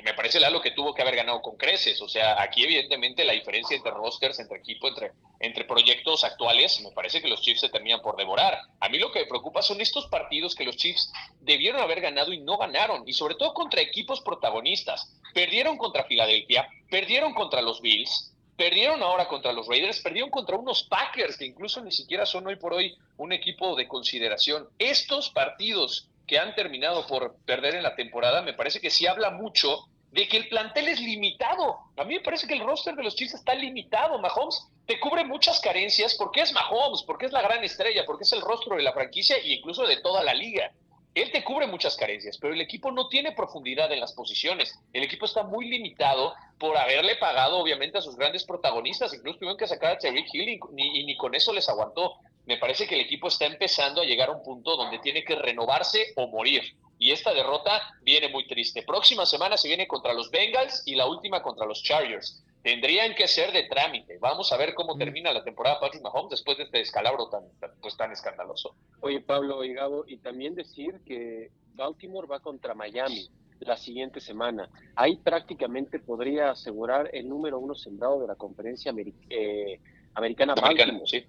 me 0.03 0.13
parece 0.13 0.39
lo 0.39 0.61
que 0.61 0.71
tuvo 0.71 0.93
que 0.93 1.01
haber 1.01 1.15
ganado 1.15 1.41
con 1.41 1.57
creces. 1.57 2.01
O 2.01 2.09
sea, 2.09 2.41
aquí 2.41 2.63
evidentemente 2.63 3.23
la 3.25 3.33
diferencia 3.33 3.75
entre 3.75 3.91
rosters, 3.91 4.39
entre 4.39 4.57
equipo, 4.57 4.87
entre, 4.87 5.11
entre 5.39 5.65
proyectos 5.65 6.23
actuales, 6.23 6.81
me 6.81 6.91
parece 6.91 7.21
que 7.21 7.27
los 7.27 7.41
Chiefs 7.41 7.61
se 7.61 7.69
terminan 7.69 8.01
por 8.01 8.15
devorar. 8.15 8.59
A 8.79 8.89
mí 8.89 8.97
lo 8.97 9.11
que 9.11 9.19
me 9.19 9.25
preocupa 9.25 9.61
son 9.61 9.81
estos 9.81 10.07
partidos 10.07 10.55
que 10.55 10.65
los 10.65 10.77
Chiefs 10.77 11.11
debieron 11.41 11.81
haber 11.81 12.01
ganado 12.01 12.33
y 12.33 12.39
no 12.39 12.57
ganaron, 12.57 13.03
y 13.07 13.13
sobre 13.13 13.35
todo 13.35 13.53
contra 13.53 13.81
equipos 13.81 14.21
protagonistas. 14.21 15.13
Perdieron 15.33 15.77
contra 15.77 16.05
Filadelfia, 16.05 16.67
perdieron 16.89 17.33
contra 17.33 17.61
los 17.61 17.81
Bills, 17.81 18.33
perdieron 18.57 19.01
ahora 19.03 19.27
contra 19.27 19.53
los 19.53 19.67
Raiders, 19.67 20.01
perdieron 20.01 20.29
contra 20.29 20.57
unos 20.57 20.83
Packers 20.83 21.37
que 21.37 21.45
incluso 21.45 21.81
ni 21.81 21.91
siquiera 21.91 22.25
son 22.25 22.45
hoy 22.47 22.57
por 22.57 22.73
hoy 22.73 22.93
un 23.15 23.31
equipo 23.31 23.75
de 23.75 23.87
consideración. 23.87 24.67
Estos 24.79 25.29
partidos 25.29 26.08
que 26.29 26.37
han 26.37 26.53
terminado 26.53 27.07
por 27.07 27.37
perder 27.43 27.73
en 27.73 27.81
la 27.81 27.95
temporada, 27.95 28.43
me 28.43 28.53
parece 28.53 28.79
que 28.79 28.91
sí 28.91 29.07
habla 29.07 29.31
mucho 29.31 29.87
de 30.11 30.27
que 30.27 30.37
el 30.37 30.47
plantel 30.47 30.87
es 30.87 31.01
limitado. 31.01 31.77
A 31.97 32.03
mí 32.03 32.13
me 32.13 32.21
parece 32.21 32.45
que 32.45 32.53
el 32.53 32.59
roster 32.59 32.95
de 32.95 33.03
los 33.03 33.15
Chiefs 33.15 33.33
está 33.33 33.55
limitado. 33.55 34.19
Mahomes 34.19 34.67
te 34.85 34.99
cubre 34.99 35.23
muchas 35.23 35.59
carencias 35.59 36.13
porque 36.13 36.41
es 36.41 36.53
Mahomes, 36.53 37.01
porque 37.01 37.25
es 37.25 37.31
la 37.31 37.41
gran 37.41 37.63
estrella, 37.63 38.05
porque 38.05 38.25
es 38.25 38.31
el 38.33 38.41
rostro 38.41 38.75
de 38.75 38.83
la 38.83 38.93
franquicia 38.93 39.37
e 39.37 39.53
incluso 39.53 39.87
de 39.87 39.97
toda 39.97 40.23
la 40.23 40.35
liga. 40.35 40.71
Él 41.15 41.31
te 41.31 41.43
cubre 41.43 41.65
muchas 41.65 41.97
carencias, 41.97 42.37
pero 42.37 42.53
el 42.53 42.61
equipo 42.61 42.91
no 42.91 43.07
tiene 43.07 43.31
profundidad 43.31 43.91
en 43.91 43.99
las 43.99 44.13
posiciones. 44.13 44.79
El 44.93 45.01
equipo 45.01 45.25
está 45.25 45.41
muy 45.41 45.67
limitado 45.67 46.35
por 46.59 46.77
haberle 46.77 47.15
pagado, 47.15 47.57
obviamente, 47.57 47.97
a 47.97 48.01
sus 48.01 48.15
grandes 48.15 48.43
protagonistas. 48.43 49.15
Incluso 49.15 49.39
tuvieron 49.39 49.57
que 49.57 49.67
sacar 49.67 49.93
a 49.93 49.97
Terry 49.97 50.25
Hill 50.31 50.49
y, 50.49 50.59
y 50.77 51.05
ni 51.05 51.17
con 51.17 51.33
eso 51.33 51.51
les 51.53 51.67
aguantó 51.67 52.17
me 52.49 52.57
parece 52.57 52.87
que 52.87 52.95
el 52.95 53.01
equipo 53.01 53.27
está 53.27 53.45
empezando 53.45 54.01
a 54.01 54.05
llegar 54.05 54.29
a 54.29 54.31
un 54.31 54.41
punto 54.41 54.75
donde 54.75 54.97
tiene 54.97 55.23
que 55.23 55.35
renovarse 55.35 56.13
o 56.15 56.27
morir. 56.29 56.63
Y 56.97 57.11
esta 57.11 57.31
derrota 57.31 57.79
viene 58.01 58.27
muy 58.27 58.47
triste. 58.47 58.81
Próxima 58.81 59.27
semana 59.27 59.55
se 59.55 59.67
viene 59.67 59.87
contra 59.87 60.13
los 60.13 60.31
Bengals 60.31 60.81
y 60.87 60.95
la 60.95 61.05
última 61.05 61.43
contra 61.43 61.67
los 61.67 61.83
Chargers. 61.83 62.43
Tendrían 62.63 63.13
que 63.13 63.27
ser 63.27 63.51
de 63.51 63.65
trámite. 63.65 64.17
Vamos 64.17 64.51
a 64.51 64.57
ver 64.57 64.73
cómo 64.73 64.95
mm. 64.95 64.97
termina 64.97 65.31
la 65.31 65.43
temporada 65.43 65.79
Patrick 65.79 66.01
Mahomes 66.01 66.31
después 66.31 66.57
de 66.57 66.63
este 66.63 66.79
descalabro 66.79 67.29
tan, 67.29 67.43
pues, 67.81 67.95
tan 67.95 68.11
escandaloso. 68.11 68.75
Oye, 69.01 69.21
Pablo 69.21 69.63
y 69.63 69.75
Gabo, 69.75 70.05
y 70.07 70.17
también 70.17 70.55
decir 70.55 71.01
que 71.05 71.51
Baltimore 71.75 72.27
va 72.27 72.39
contra 72.39 72.73
Miami 72.73 73.29
la 73.59 73.77
siguiente 73.77 74.21
semana. 74.21 74.71
Ahí 74.95 75.17
prácticamente 75.17 75.99
podría 75.99 76.49
asegurar 76.49 77.11
el 77.13 77.29
número 77.29 77.59
uno 77.59 77.75
sembrado 77.75 78.19
de 78.19 78.25
la 78.25 78.35
conferencia 78.35 78.91
eh, 79.29 79.79
americana 80.15 80.55
Baltimore. 80.55 81.05
Sí. 81.05 81.23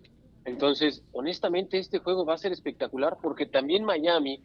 Entonces, 0.44 1.02
honestamente, 1.12 1.78
este 1.78 1.98
juego 1.98 2.24
va 2.24 2.34
a 2.34 2.38
ser 2.38 2.52
espectacular 2.52 3.18
porque 3.20 3.46
también 3.46 3.84
Miami, 3.84 4.40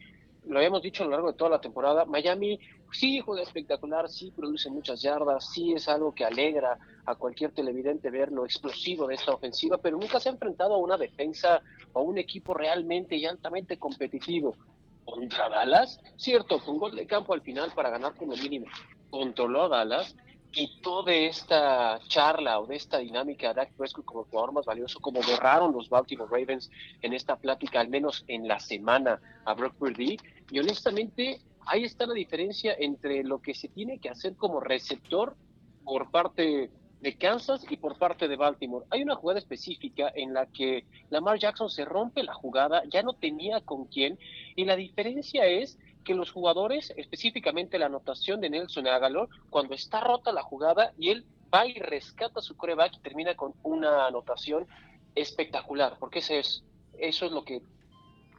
lo 0.46 0.58
habíamos 0.58 0.82
dicho 0.82 1.02
a 1.02 1.06
lo 1.06 1.12
largo 1.12 1.32
de 1.32 1.38
toda 1.38 1.50
la 1.50 1.60
temporada, 1.60 2.04
Miami 2.04 2.58
sí 2.92 3.20
juega 3.20 3.42
espectacular, 3.42 4.08
sí 4.08 4.30
produce 4.30 4.70
muchas 4.70 5.02
yardas, 5.02 5.50
sí 5.52 5.72
es 5.72 5.88
algo 5.88 6.14
que 6.14 6.24
alegra 6.24 6.78
a 7.04 7.14
cualquier 7.14 7.52
televidente 7.52 8.10
ver 8.10 8.30
lo 8.30 8.44
explosivo 8.44 9.06
de 9.06 9.14
esta 9.14 9.32
ofensiva, 9.32 9.78
pero 9.78 9.96
nunca 9.96 10.20
se 10.20 10.28
ha 10.28 10.32
enfrentado 10.32 10.74
a 10.74 10.78
una 10.78 10.96
defensa 10.96 11.62
o 11.92 12.00
a 12.00 12.02
un 12.02 12.18
equipo 12.18 12.54
realmente 12.54 13.16
y 13.16 13.26
altamente 13.26 13.78
competitivo. 13.78 14.56
Contra 15.04 15.48
Dallas, 15.48 16.00
cierto, 16.16 16.58
con 16.58 16.78
gol 16.78 16.96
de 16.96 17.06
campo 17.06 17.32
al 17.32 17.40
final 17.40 17.72
para 17.74 17.90
ganar 17.90 18.16
como 18.16 18.34
mínimo. 18.34 18.66
Controló 19.08 19.64
a 19.64 19.68
Dallas, 19.68 20.16
quitó 20.56 21.02
de 21.02 21.26
esta 21.26 22.00
charla 22.08 22.58
o 22.58 22.66
de 22.66 22.76
esta 22.76 22.96
dinámica 22.96 23.50
a 23.50 23.52
Dak 23.52 23.74
Prescott 23.74 24.06
como 24.06 24.24
jugador 24.24 24.52
más 24.52 24.64
valioso, 24.64 24.98
como 25.00 25.20
borraron 25.20 25.74
los 25.74 25.90
Baltimore 25.90 26.30
Ravens 26.30 26.70
en 27.02 27.12
esta 27.12 27.36
plática, 27.36 27.78
al 27.78 27.90
menos 27.90 28.24
en 28.26 28.48
la 28.48 28.58
semana 28.58 29.20
a 29.44 29.52
Brock 29.52 29.74
Purdy. 29.74 30.16
Y 30.50 30.58
honestamente, 30.58 31.42
ahí 31.66 31.84
está 31.84 32.06
la 32.06 32.14
diferencia 32.14 32.74
entre 32.78 33.22
lo 33.22 33.42
que 33.42 33.52
se 33.52 33.68
tiene 33.68 33.98
que 33.98 34.08
hacer 34.08 34.34
como 34.36 34.60
receptor 34.60 35.36
por 35.84 36.10
parte 36.10 36.70
de 37.02 37.18
Kansas 37.18 37.66
y 37.68 37.76
por 37.76 37.98
parte 37.98 38.26
de 38.26 38.36
Baltimore. 38.36 38.86
Hay 38.88 39.02
una 39.02 39.14
jugada 39.14 39.38
específica 39.38 40.10
en 40.14 40.32
la 40.32 40.46
que 40.46 40.86
Lamar 41.10 41.38
Jackson 41.38 41.68
se 41.68 41.84
rompe 41.84 42.22
la 42.22 42.32
jugada, 42.32 42.82
ya 42.90 43.02
no 43.02 43.12
tenía 43.12 43.60
con 43.60 43.84
quién, 43.88 44.18
y 44.54 44.64
la 44.64 44.74
diferencia 44.74 45.44
es 45.44 45.78
que 46.06 46.14
los 46.14 46.30
jugadores, 46.30 46.94
específicamente 46.96 47.78
la 47.78 47.86
anotación 47.86 48.40
de 48.40 48.48
Nelson 48.48 48.86
Agalor, 48.86 49.28
cuando 49.50 49.74
está 49.74 50.00
rota 50.00 50.32
la 50.32 50.42
jugada 50.42 50.92
y 50.96 51.10
él 51.10 51.26
va 51.52 51.66
y 51.66 51.74
rescata 51.74 52.40
su 52.40 52.56
coreback 52.56 52.94
y 52.94 53.00
termina 53.00 53.34
con 53.34 53.54
una 53.64 54.06
anotación 54.06 54.68
espectacular, 55.16 55.96
porque 55.98 56.20
eso 56.20 56.34
es, 56.34 56.62
eso 56.98 57.26
es 57.26 57.32
lo 57.32 57.44
que 57.44 57.60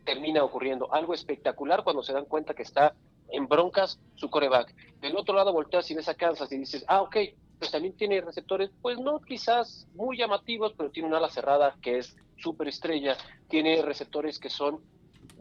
termina 0.06 0.44
ocurriendo, 0.44 0.92
algo 0.94 1.14
espectacular 1.14 1.84
cuando 1.84 2.04
se 2.04 2.14
dan 2.14 2.26
cuenta 2.26 2.54
que 2.54 2.64
está 2.64 2.96
en 3.30 3.48
broncas 3.48 4.00
su 4.16 4.30
coreback. 4.30 4.74
Del 5.02 5.18
otro 5.18 5.36
lado 5.36 5.52
volteas 5.52 5.92
y 5.92 5.96
ves 5.96 6.08
a 6.08 6.16
y 6.50 6.58
dices, 6.58 6.86
ah, 6.88 7.02
ok, 7.02 7.18
pues 7.60 7.70
también 7.70 7.98
tiene 7.98 8.22
receptores, 8.22 8.72
pues 8.82 8.98
no 8.98 9.20
quizás 9.20 9.88
muy 9.94 10.18
llamativos, 10.18 10.74
pero 10.78 10.90
tiene 10.90 11.10
una 11.10 11.18
ala 11.18 11.30
cerrada 11.30 11.76
que 11.82 11.98
es 11.98 12.16
súper 12.38 12.70
estrella, 12.70 13.18
tiene 13.50 13.82
receptores 13.82 14.40
que 14.40 14.50
son 14.50 14.80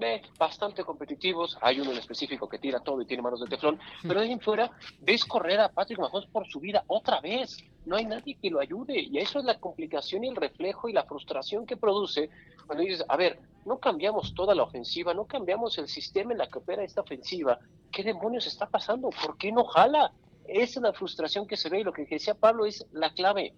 eh, 0.00 0.22
bastante 0.38 0.84
competitivos, 0.84 1.56
hay 1.60 1.80
uno 1.80 1.92
en 1.92 1.98
específico 1.98 2.48
que 2.48 2.58
tira 2.58 2.80
todo 2.80 3.00
y 3.00 3.06
tiene 3.06 3.22
manos 3.22 3.40
de 3.40 3.46
teflón, 3.46 3.78
pero 4.02 4.20
de 4.20 4.26
ahí 4.26 4.32
en 4.32 4.40
fuera 4.40 4.70
ves 5.00 5.24
correr 5.24 5.60
a 5.60 5.68
Patrick 5.68 5.98
Mahomes 5.98 6.28
por 6.30 6.46
su 6.46 6.60
vida 6.60 6.84
otra 6.86 7.20
vez, 7.20 7.56
no 7.84 7.96
hay 7.96 8.04
nadie 8.04 8.36
que 8.40 8.50
lo 8.50 8.60
ayude, 8.60 9.00
y 9.00 9.18
eso 9.18 9.38
es 9.38 9.44
la 9.44 9.58
complicación 9.58 10.24
y 10.24 10.28
el 10.28 10.36
reflejo 10.36 10.88
y 10.88 10.92
la 10.92 11.04
frustración 11.04 11.66
que 11.66 11.76
produce 11.76 12.30
cuando 12.66 12.84
dices, 12.84 13.04
a 13.08 13.16
ver, 13.16 13.38
no 13.64 13.78
cambiamos 13.78 14.34
toda 14.34 14.54
la 14.54 14.64
ofensiva, 14.64 15.14
no 15.14 15.24
cambiamos 15.24 15.78
el 15.78 15.88
sistema 15.88 16.32
en 16.32 16.38
la 16.38 16.48
que 16.48 16.58
opera 16.58 16.82
esta 16.82 17.00
ofensiva, 17.00 17.58
¿qué 17.92 18.02
demonios 18.02 18.46
está 18.46 18.66
pasando? 18.66 19.10
¿Por 19.10 19.36
qué 19.38 19.52
no 19.52 19.64
jala? 19.64 20.12
Esa 20.46 20.78
es 20.78 20.82
la 20.82 20.92
frustración 20.92 21.46
que 21.46 21.56
se 21.56 21.68
ve 21.68 21.80
y 21.80 21.84
lo 21.84 21.92
que 21.92 22.06
decía 22.06 22.34
Pablo 22.34 22.66
es 22.66 22.86
la 22.92 23.12
clave. 23.12 23.54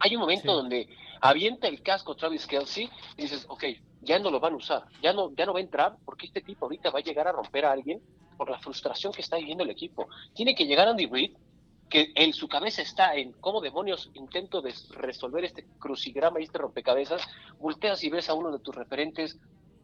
Hay 0.00 0.16
un 0.16 0.22
momento 0.22 0.52
donde 0.52 0.88
avienta 1.20 1.68
el 1.68 1.82
casco 1.82 2.16
Travis 2.16 2.46
Kelsey 2.46 2.90
y 3.16 3.22
dices, 3.22 3.44
ok, 3.48 3.64
ya 4.00 4.18
no 4.18 4.30
lo 4.30 4.40
van 4.40 4.54
a 4.54 4.56
usar, 4.56 4.84
ya 5.02 5.12
no, 5.12 5.30
ya 5.36 5.44
no 5.44 5.52
va 5.52 5.58
a 5.58 5.62
entrar 5.62 5.96
porque 6.04 6.26
este 6.26 6.40
tipo 6.40 6.64
ahorita 6.64 6.90
va 6.90 7.00
a 7.00 7.02
llegar 7.02 7.28
a 7.28 7.32
romper 7.32 7.66
a 7.66 7.72
alguien 7.72 8.00
por 8.38 8.50
la 8.50 8.58
frustración 8.58 9.12
que 9.12 9.20
está 9.20 9.36
viviendo 9.36 9.62
el 9.62 9.70
equipo. 9.70 10.08
Tiene 10.34 10.54
que 10.54 10.66
llegar 10.66 10.88
Andy 10.88 11.06
Reid, 11.06 11.36
que 11.90 12.12
en 12.14 12.32
su 12.32 12.48
cabeza 12.48 12.80
está 12.80 13.14
en 13.14 13.32
cómo 13.32 13.60
demonios 13.60 14.10
intento 14.14 14.62
de 14.62 14.72
resolver 14.92 15.44
este 15.44 15.66
crucigrama 15.78 16.40
y 16.40 16.44
este 16.44 16.56
rompecabezas, 16.56 17.22
volteas 17.58 18.02
y 18.02 18.08
ves 18.08 18.30
a 18.30 18.34
uno 18.34 18.50
de 18.50 18.60
tus 18.60 18.74
referentes 18.74 19.38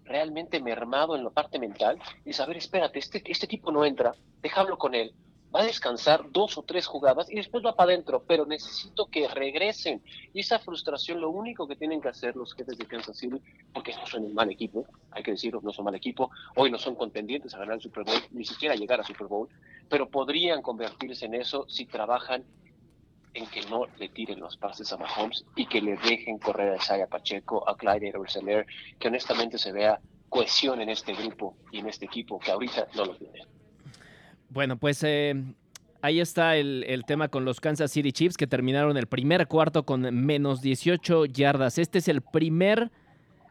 realmente 0.04 0.62
mermado 0.62 1.16
en 1.16 1.24
la 1.24 1.30
parte 1.30 1.58
mental 1.58 1.98
y 2.24 2.32
saber, 2.32 2.56
espérate, 2.56 3.00
este, 3.00 3.22
este 3.26 3.46
tipo 3.46 3.72
no 3.72 3.84
entra, 3.84 4.14
déjalo 4.40 4.78
con 4.78 4.94
él, 4.94 5.12
va 5.56 5.62
a 5.62 5.66
descansar 5.66 6.30
dos 6.30 6.58
o 6.58 6.62
tres 6.62 6.86
jugadas 6.86 7.30
y 7.30 7.36
después 7.36 7.64
va 7.64 7.74
para 7.74 7.92
adentro, 7.92 8.22
pero 8.26 8.44
necesito 8.44 9.06
que 9.06 9.26
regresen. 9.26 10.02
Y 10.34 10.40
esa 10.40 10.58
frustración, 10.58 11.20
lo 11.20 11.30
único 11.30 11.66
que 11.66 11.76
tienen 11.76 12.02
que 12.02 12.08
hacer 12.08 12.36
los 12.36 12.54
jefes 12.54 12.76
de 12.76 12.84
Kansas 12.84 13.16
City, 13.16 13.40
porque 13.72 13.94
no 13.94 14.06
son 14.06 14.24
un 14.24 14.34
mal 14.34 14.50
equipo, 14.50 14.84
hay 15.10 15.22
que 15.22 15.30
decirlo, 15.30 15.60
no 15.62 15.72
son 15.72 15.86
mal 15.86 15.94
equipo, 15.94 16.30
hoy 16.56 16.70
no 16.70 16.78
son 16.78 16.94
contendientes 16.94 17.54
a 17.54 17.58
ganar 17.58 17.76
el 17.76 17.80
Super 17.80 18.04
Bowl, 18.04 18.20
ni 18.32 18.44
siquiera 18.44 18.74
llegar 18.74 19.00
a 19.00 19.04
Super 19.04 19.28
Bowl, 19.28 19.48
pero 19.88 20.10
podrían 20.10 20.60
convertirse 20.60 21.24
en 21.24 21.34
eso 21.34 21.64
si 21.68 21.86
trabajan 21.86 22.44
en 23.32 23.46
que 23.46 23.62
no 23.62 23.86
le 23.98 24.10
tiren 24.10 24.40
los 24.40 24.58
pases 24.58 24.92
a 24.92 24.98
Mahomes 24.98 25.44
y 25.56 25.66
que 25.66 25.80
le 25.80 25.96
dejen 25.96 26.38
correr 26.38 26.72
a 26.72 26.76
Isaiah 26.76 27.06
Pacheco, 27.06 27.66
a 27.66 27.76
Clyde 27.76 28.08
edwards 28.08 28.38
que 28.98 29.08
honestamente 29.08 29.56
se 29.56 29.72
vea 29.72 30.00
cohesión 30.28 30.82
en 30.82 30.90
este 30.90 31.14
grupo 31.14 31.56
y 31.72 31.78
en 31.78 31.88
este 31.88 32.04
equipo 32.04 32.38
que 32.38 32.50
ahorita 32.50 32.88
no 32.94 33.06
lo 33.06 33.16
tiene. 33.16 33.55
Bueno, 34.48 34.76
pues 34.76 35.02
eh, 35.02 35.34
ahí 36.02 36.20
está 36.20 36.56
el, 36.56 37.02
tema 37.06 37.28
con 37.28 37.44
los 37.44 37.60
Kansas 37.60 37.90
City 37.90 38.12
Chiefs 38.12 38.36
que 38.36 38.46
terminaron 38.46 38.96
el 38.96 39.06
primer 39.06 39.46
cuarto 39.48 39.84
con 39.84 40.02
menos 40.14 40.62
18 40.62 41.26
yardas. 41.26 41.78
Este 41.78 41.98
es 41.98 42.08
el 42.08 42.22
primer, 42.22 42.90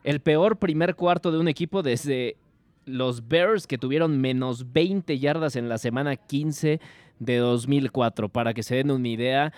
el 0.04 0.20
peor 0.22 0.58
primer 0.58 0.96
cuarto 0.96 1.32
de 1.32 1.40
un 1.40 1.48
equipo 1.48 1.84
desde 1.84 2.38
los 2.86 3.28
Bears 3.28 3.68
que 3.68 3.78
tuvieron 3.78 4.22
menos 4.22 4.72
20 4.72 5.20
yardas 5.20 5.56
en 5.56 5.70
la 5.70 5.78
semana 5.78 6.16
15 6.16 6.80
de 7.20 7.38
2004. 7.38 8.30
Para 8.30 8.54
que 8.54 8.64
se 8.64 8.76
den 8.76 8.92
una 8.92 9.08
idea 9.08 9.54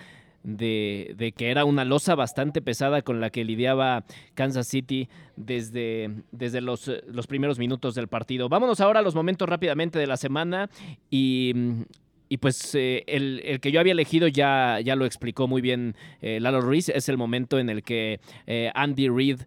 de, 0.56 1.34
que 1.36 1.50
era 1.50 1.64
una 1.64 1.84
losa 1.84 2.14
bastante 2.14 2.62
pesada 2.62 3.02
con 3.02 3.20
la 3.20 3.30
que 3.30 3.44
lidiaba 3.44 4.04
Kansas 4.34 4.66
City 4.66 5.08
desde, 5.36 6.10
desde 6.32 6.60
los, 6.60 6.90
los 7.06 7.26
primeros 7.26 7.58
minutos 7.58 7.94
del 7.94 8.08
partido. 8.08 8.48
Vámonos 8.48 8.80
ahora 8.80 9.00
a 9.00 9.02
los 9.02 9.14
momentos 9.14 9.48
rápidamente 9.48 9.98
de 9.98 10.06
la 10.06 10.16
semana 10.16 10.70
y 11.10 11.54
y 12.28 12.38
pues 12.38 12.74
eh, 12.74 13.04
el, 13.06 13.58
que 13.60 13.72
yo 13.72 13.80
había 13.80 13.92
elegido 13.92 14.28
ya, 14.28 14.80
ya 14.80 14.96
lo 14.96 15.06
explicó 15.06 15.48
muy 15.48 15.62
bien 15.62 15.96
eh, 16.20 16.40
Lalo 16.40 16.60
Ruiz. 16.60 16.88
Es 16.88 17.08
el 17.08 17.16
momento 17.16 17.58
en 17.58 17.70
el 17.70 17.82
que 17.82 18.20
eh, 18.46 18.70
Andy 18.74 19.08
Reid 19.08 19.40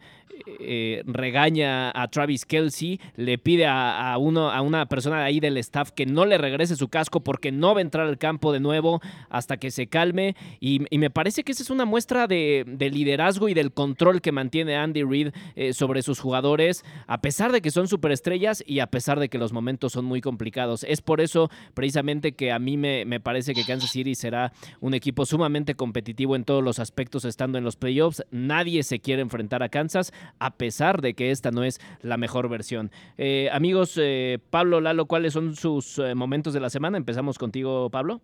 eh, 0.59 1.03
regaña 1.05 1.91
a 1.91 2.07
Travis 2.09 2.45
Kelsey, 2.45 2.99
le 3.15 3.37
pide 3.37 3.65
a, 3.67 4.15
uno, 4.19 4.51
a 4.51 4.61
una 4.61 4.85
persona 4.87 5.23
ahí 5.23 5.39
del 5.39 5.57
staff 5.57 5.91
que 5.91 6.05
no 6.05 6.25
le 6.25 6.37
regrese 6.37 6.75
su 6.75 6.87
casco 6.87 7.21
porque 7.21 7.51
no 7.51 7.73
va 7.73 7.79
a 7.79 7.81
entrar 7.81 8.07
al 8.07 8.17
campo 8.17 8.51
de 8.51 8.59
nuevo 8.59 9.01
hasta 9.29 9.57
que 9.57 9.71
se 9.71 9.87
calme. 9.87 10.35
Y, 10.59 10.81
me 11.01 11.09
parece 11.09 11.43
que 11.43 11.51
esa 11.51 11.63
es 11.63 11.71
una 11.71 11.85
muestra 11.85 12.27
de, 12.27 12.63
liderazgo 12.91 13.49
y 13.49 13.55
del 13.55 13.71
control 13.71 14.21
que 14.21 14.31
mantiene 14.31 14.75
Andy 14.75 15.03
Reid 15.03 15.29
eh, 15.55 15.73
sobre 15.73 16.03
sus 16.03 16.19
jugadores, 16.19 16.85
a 17.07 17.21
pesar 17.21 17.51
de 17.51 17.61
que 17.61 17.71
son 17.71 17.87
superestrellas 17.87 18.63
y 18.67 18.79
a 18.79 18.87
pesar 18.87 19.19
de 19.19 19.29
que 19.29 19.39
los 19.39 19.53
momentos 19.53 19.93
son 19.93 20.05
muy 20.05 20.21
complicados. 20.21 20.83
Es 20.83 21.01
por 21.01 21.21
eso 21.21 21.49
precisamente 21.73 22.33
que 22.33 22.51
a 22.51 22.59
mí 22.59 22.77
me, 22.77 23.05
me 23.05 23.19
parece 23.19 23.55
que 23.55 23.65
Kansas 23.65 23.89
City 23.89 24.13
será 24.13 24.53
un 24.79 24.93
equipo 24.93 25.25
sumamente 25.25 25.73
competitivo 25.73 26.35
en 26.35 26.43
todos 26.43 26.63
los 26.63 26.77
aspectos 26.77 27.25
estando 27.25 27.57
en 27.57 27.63
los 27.63 27.77
playoffs. 27.77 28.23
Nadie 28.29 28.83
se 28.83 28.99
quiere 28.99 29.23
enfrentar 29.23 29.63
a 29.63 29.69
Kansas 29.69 30.13
a 30.39 30.51
pesar 30.51 31.01
de 31.01 31.13
que 31.13 31.31
esta 31.31 31.51
no 31.51 31.63
es 31.63 31.79
la 32.01 32.17
mejor 32.17 32.49
versión. 32.49 32.91
Eh, 33.17 33.49
amigos, 33.51 33.93
eh, 33.97 34.39
Pablo, 34.49 34.81
Lalo, 34.81 35.05
¿cuáles 35.05 35.33
son 35.33 35.55
sus 35.55 35.99
eh, 35.99 36.15
momentos 36.15 36.53
de 36.53 36.59
la 36.59 36.69
semana? 36.69 36.97
Empezamos 36.97 37.37
contigo, 37.37 37.89
Pablo. 37.89 38.21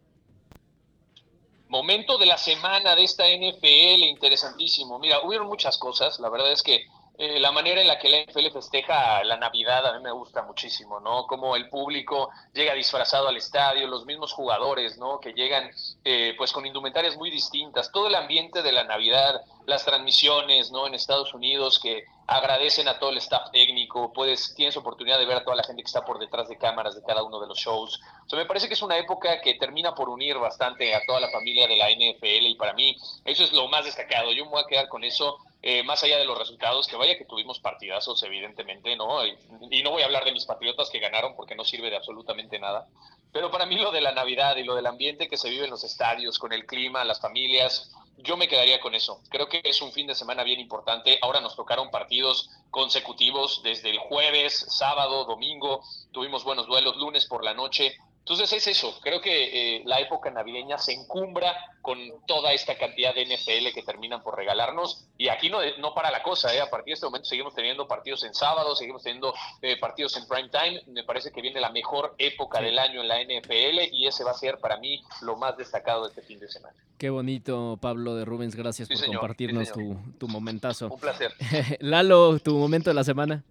Momento 1.70 2.18
de 2.18 2.26
la 2.26 2.38
semana 2.38 2.96
de 2.96 3.04
esta 3.04 3.26
NFL, 3.28 4.04
interesantísimo. 4.08 5.00
Mira, 5.00 5.20
hubieron 5.22 5.48
muchas 5.48 5.78
cosas. 5.78 6.20
La 6.20 6.30
verdad 6.30 6.52
es 6.52 6.64
que 6.64 6.86
eh, 7.20 7.40
la 7.40 7.52
manera 7.52 7.82
en 7.82 7.88
la 7.88 7.98
que 7.98 8.10
la 8.10 8.22
NFL 8.22 8.52
festeja 8.54 9.24
la 9.24 9.38
Navidad 9.38 9.88
a 9.88 9.94
mí 9.94 10.04
me 10.04 10.12
gusta 10.12 10.44
muchísimo, 10.44 11.00
¿no? 11.00 11.26
Como 11.26 11.56
el 11.56 11.68
público 11.68 12.30
llega 12.54 12.76
disfrazado 12.76 13.28
al 13.28 13.38
estadio, 13.38 13.88
los 13.88 14.06
mismos 14.06 14.34
jugadores, 14.34 15.00
¿no? 15.00 15.20
Que 15.20 15.34
llegan 15.34 15.72
eh, 16.06 16.36
pues 16.38 16.52
con 16.52 16.68
indumentarias 16.68 17.18
muy 17.18 17.32
distintas, 17.32 17.92
todo 17.92 18.08
el 18.08 18.16
ambiente 18.16 18.62
de 18.62 18.72
la 18.72 18.84
Navidad, 18.84 19.42
las 19.66 19.84
transmisiones, 19.84 20.70
¿no? 20.70 20.86
En 20.86 20.94
Estados 20.94 21.34
Unidos 21.34 21.80
que 21.80 22.06
agradecen 22.28 22.90
a 22.90 23.00
todo 23.00 23.12
el 23.12 23.18
staff 23.18 23.52
técnico, 23.52 24.12
puedes, 24.12 24.54
tienes 24.54 24.76
oportunidad 24.76 25.18
de 25.18 25.26
ver 25.26 25.38
a 25.38 25.44
toda 25.44 25.56
la 25.56 25.64
gente 25.64 25.82
que 25.82 25.88
está 25.88 26.04
por 26.04 26.20
detrás 26.20 26.50
de 26.50 26.58
cámaras 26.58 26.94
de 26.94 27.02
cada 27.04 27.24
uno 27.24 27.40
de 27.40 27.48
los 27.48 27.58
shows. 27.58 28.02
O 28.26 28.30
sea, 28.30 28.38
me 28.38 28.46
parece 28.46 28.68
que 28.68 28.74
es 28.74 28.82
una 28.82 28.98
época 28.98 29.40
que 29.40 29.54
termina 29.54 29.96
por 29.96 30.10
unir 30.10 30.38
bastante 30.38 30.94
a 30.94 31.02
toda 31.08 31.22
la 31.22 31.32
familia 31.32 31.68
de 31.68 31.78
la 31.78 31.90
NFL 31.90 32.48
y 32.48 32.56
para 32.56 32.74
mí 32.74 32.98
eso 33.24 33.46
es 33.46 33.54
lo 33.54 33.70
más 33.70 33.86
destacado. 33.86 34.34
Yo 34.34 34.44
me 34.44 34.52
voy 34.52 34.62
a 34.62 34.68
quedar 34.68 34.90
con 34.90 35.06
eso 35.06 35.38
eh, 35.62 35.84
más 35.84 36.04
allá 36.04 36.18
de 36.18 36.26
los 36.26 36.38
resultados, 36.38 36.88
que 36.88 36.98
vaya 36.98 37.18
que 37.18 37.26
tuvimos 37.26 37.60
partidazos, 37.60 38.22
evidentemente, 38.24 38.96
¿no? 38.96 39.26
Y, 39.26 39.38
y, 39.72 39.82
no 39.82 39.92
voy 39.92 40.02
a 40.02 40.06
hablar 40.06 40.24
de 40.24 40.32
mis 40.32 40.46
patriotas 40.46 40.90
que 40.90 41.00
ganaron 41.00 41.36
porque 41.36 41.56
no 41.56 41.64
sirve 41.64 41.90
de 41.90 41.96
absolutamente 41.96 42.60
nada. 42.60 42.88
Pero 43.32 43.52
para 43.52 43.66
mí 43.66 43.76
lo 43.78 43.92
de 43.92 44.02
la 44.02 44.12
Navidad 44.12 44.56
y 44.58 44.64
lo 44.64 44.76
del 44.76 44.86
ambiente 44.86 45.28
que 45.28 45.38
se 45.38 45.50
vive 45.50 45.66
en 45.66 45.72
los 45.72 45.84
estadios, 45.84 46.40
con 46.40 46.54
el 46.54 46.66
clima, 46.66 47.04
las 47.04 47.22
familias, 47.22 47.92
yo 48.18 48.36
me 48.36 48.48
quedaría 48.48 48.80
con 48.80 48.96
eso. 48.96 49.22
Creo 49.30 49.48
que 49.48 49.62
es 49.64 49.82
un 49.82 49.92
fin 49.92 50.08
de 50.08 50.16
semana 50.16 50.44
bien 50.44 50.60
importante. 50.60 51.20
Ahora 51.22 51.40
nos 51.40 51.56
tocaron 51.56 51.92
partidos 51.92 52.50
consecutivos 52.72 53.62
desde 53.64 53.90
el 53.92 54.00
jueves, 54.00 54.66
sábado, 54.70 55.26
domingo. 55.26 55.84
Tuvimos 56.12 56.44
buenos 56.44 56.68
duelos 56.68 56.98
lunes 56.98 57.26
por 57.28 57.44
la 57.44 57.54
noche. 57.54 57.96
Entonces 58.28 58.52
es 58.52 58.68
eso, 58.68 59.00
creo 59.02 59.22
que 59.22 59.78
eh, 59.78 59.84
la 59.86 60.02
época 60.02 60.30
navideña 60.30 60.78
se 60.78 60.92
encumbra 60.92 61.56
con 61.82 61.98
toda 62.26 62.52
esta 62.52 62.78
cantidad 62.78 63.16
de 63.16 63.24
NFL 63.26 63.74
que 63.74 63.84
terminan 63.84 64.22
por 64.22 64.36
regalarnos 64.36 65.08
y 65.18 65.30
aquí 65.30 65.50
no, 65.50 65.60
no 65.80 65.94
para 65.94 66.12
la 66.12 66.22
cosa, 66.22 66.54
¿eh? 66.54 66.60
a 66.60 66.70
partir 66.70 66.88
de 66.88 66.94
este 66.96 67.06
momento 67.06 67.30
seguimos 67.30 67.56
teniendo 67.56 67.88
partidos 67.88 68.26
en 68.26 68.34
sábado, 68.34 68.76
seguimos 68.76 69.02
teniendo 69.02 69.34
eh, 69.62 69.78
partidos 69.80 70.18
en 70.18 70.28
prime 70.28 70.50
time, 70.50 70.84
me 70.88 71.06
parece 71.06 71.32
que 71.32 71.42
viene 71.42 71.62
la 71.62 71.72
mejor 71.72 72.16
época 72.18 72.60
del 72.60 72.78
año 72.80 73.00
en 73.00 73.08
la 73.08 73.24
NFL 73.24 73.94
y 73.94 74.08
ese 74.08 74.26
va 74.26 74.32
a 74.32 74.34
ser 74.34 74.60
para 74.60 74.76
mí 74.76 75.02
lo 75.22 75.38
más 75.38 75.56
destacado 75.56 76.04
de 76.04 76.10
este 76.10 76.22
fin 76.22 76.38
de 76.38 76.50
semana. 76.50 76.76
Qué 76.98 77.10
bonito, 77.10 77.78
Pablo 77.80 78.14
de 78.16 78.26
Rubens, 78.26 78.58
gracias 78.58 78.90
por 78.90 79.06
compartirnos 79.06 79.72
tu, 79.72 79.96
tu 80.20 80.28
momentazo. 80.28 80.90
Un 80.90 81.00
placer. 81.00 81.32
Lalo, 81.80 82.40
tu 82.40 82.58
momento 82.58 82.90
de 82.90 82.94
la 82.94 83.06
semana. 83.06 83.46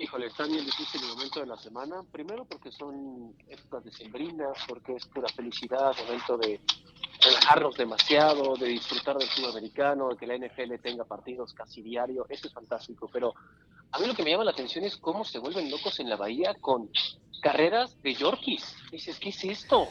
Híjole, 0.00 0.26
está 0.26 0.46
bien 0.46 0.64
difícil 0.64 1.02
el 1.02 1.08
momento 1.08 1.40
de 1.40 1.46
la 1.46 1.56
semana. 1.56 2.04
Primero 2.12 2.44
porque 2.44 2.70
son 2.70 3.34
épocas 3.48 3.82
decembrinas, 3.82 4.56
porque 4.68 4.94
es 4.94 5.04
pura 5.06 5.28
felicidad, 5.28 5.92
momento 6.06 6.38
de 6.38 6.60
relajarnos 7.20 7.76
demasiado, 7.76 8.54
de 8.54 8.68
disfrutar 8.68 9.16
del 9.16 9.28
fútbol 9.28 9.50
americano, 9.50 10.10
de 10.10 10.16
que 10.16 10.26
la 10.28 10.36
NFL 10.36 10.76
tenga 10.80 11.04
partidos 11.04 11.52
casi 11.52 11.82
diario. 11.82 12.26
Eso 12.28 12.46
es 12.46 12.54
fantástico. 12.54 13.10
Pero 13.12 13.34
a 13.90 13.98
mí 13.98 14.06
lo 14.06 14.14
que 14.14 14.22
me 14.22 14.30
llama 14.30 14.44
la 14.44 14.52
atención 14.52 14.84
es 14.84 14.96
cómo 14.96 15.24
se 15.24 15.40
vuelven 15.40 15.68
locos 15.68 15.98
en 15.98 16.08
la 16.08 16.14
bahía 16.14 16.54
con 16.60 16.88
carreras 17.42 18.00
de 18.00 18.14
Yorkies. 18.14 18.76
Dices, 18.92 19.18
¿qué 19.18 19.30
es 19.30 19.44
esto? 19.44 19.88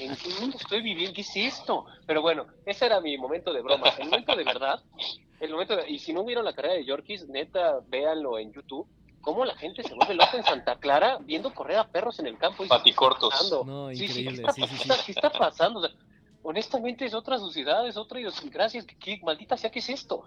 ¿En 0.00 0.16
qué 0.16 0.30
mundo 0.40 0.56
estoy 0.56 0.82
viviendo? 0.82 1.14
¿Qué 1.14 1.20
es 1.20 1.36
esto? 1.36 1.86
Pero 2.06 2.22
bueno, 2.22 2.46
ese 2.66 2.86
era 2.86 3.00
mi 3.00 3.16
momento 3.18 3.52
de 3.52 3.62
broma. 3.62 3.88
El 3.98 4.06
momento 4.06 4.34
de 4.34 4.42
verdad, 4.42 4.82
el 5.38 5.52
momento 5.52 5.76
de, 5.76 5.88
y 5.88 6.00
si 6.00 6.12
no 6.12 6.24
vieron 6.24 6.44
la 6.44 6.54
carrera 6.54 6.74
de 6.74 6.84
Yorkies, 6.84 7.28
neta, 7.28 7.78
véanlo 7.86 8.36
en 8.36 8.52
YouTube. 8.52 8.88
Cómo 9.24 9.44
la 9.44 9.54
gente 9.56 9.82
se 9.82 9.94
vuelve 9.94 10.14
loca 10.14 10.36
en 10.36 10.44
Santa 10.44 10.76
Clara 10.76 11.18
viendo 11.20 11.52
correr 11.54 11.78
a 11.78 11.88
perros 11.88 12.18
en 12.20 12.26
el 12.26 12.36
campo. 12.38 12.64
Y 12.64 12.68
Paticortos. 12.68 13.32
No, 13.66 13.88
Sí, 13.90 14.06
sí, 14.08 14.24
¿qué 14.24 14.34
está, 14.34 14.52
sí, 14.52 14.62
sí, 14.62 14.68
qué 14.68 14.76
sí. 14.76 14.90
está- 14.90 15.04
qué 15.04 15.12
está 15.12 15.30
pasando? 15.30 15.80
O 15.80 15.82
sea, 15.82 15.90
honestamente 16.42 17.06
es 17.06 17.14
otra 17.14 17.38
sociedad, 17.38 17.86
es 17.88 17.96
otra 17.96 18.20
idiosincrasia, 18.20 18.84
¿qué, 18.86 18.96
qué 18.98 19.20
maldita 19.24 19.56
sea, 19.56 19.70
¿qué 19.70 19.78
es 19.78 19.88
esto? 19.88 20.24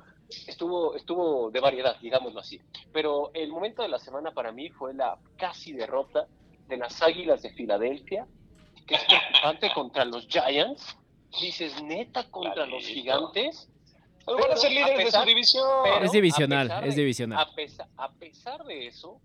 Estuvo, 0.47 0.95
estuvo 0.95 1.51
de 1.51 1.59
variedad, 1.59 1.95
digámoslo 2.01 2.39
así. 2.39 2.59
Pero 2.91 3.29
el 3.33 3.49
momento 3.49 3.81
de 3.83 3.89
la 3.89 3.99
semana 3.99 4.31
para 4.31 4.51
mí 4.51 4.69
fue 4.71 4.93
la 4.93 5.17
casi 5.37 5.73
derrota 5.73 6.27
de 6.67 6.77
las 6.77 7.01
Águilas 7.01 7.43
de 7.43 7.51
Filadelfia, 7.51 8.27
que 8.87 8.95
es 8.95 9.03
preocupante 9.05 9.71
contra 9.73 10.03
los 10.05 10.27
Giants. 10.27 10.97
Dices, 11.39 11.81
neta, 11.83 12.23
contra 12.31 12.65
los 12.65 12.83
Clarito. 12.83 12.93
gigantes. 12.93 13.69
Van 14.27 14.51
a 14.51 14.55
ser 14.57 14.71
líderes 14.71 14.93
a 14.93 14.97
pesar- 14.97 15.11
de 15.21 15.25
su 15.25 15.27
división. 15.27 15.67
pero- 15.83 16.05
Es 16.05 16.11
divisional, 16.11 16.83
es 16.85 16.95
divisional. 16.95 17.39
A 17.39 17.55
pesar, 17.55 17.87
a 17.97 18.11
pesar 18.11 18.63
de 18.65 18.87
eso, 18.87 19.19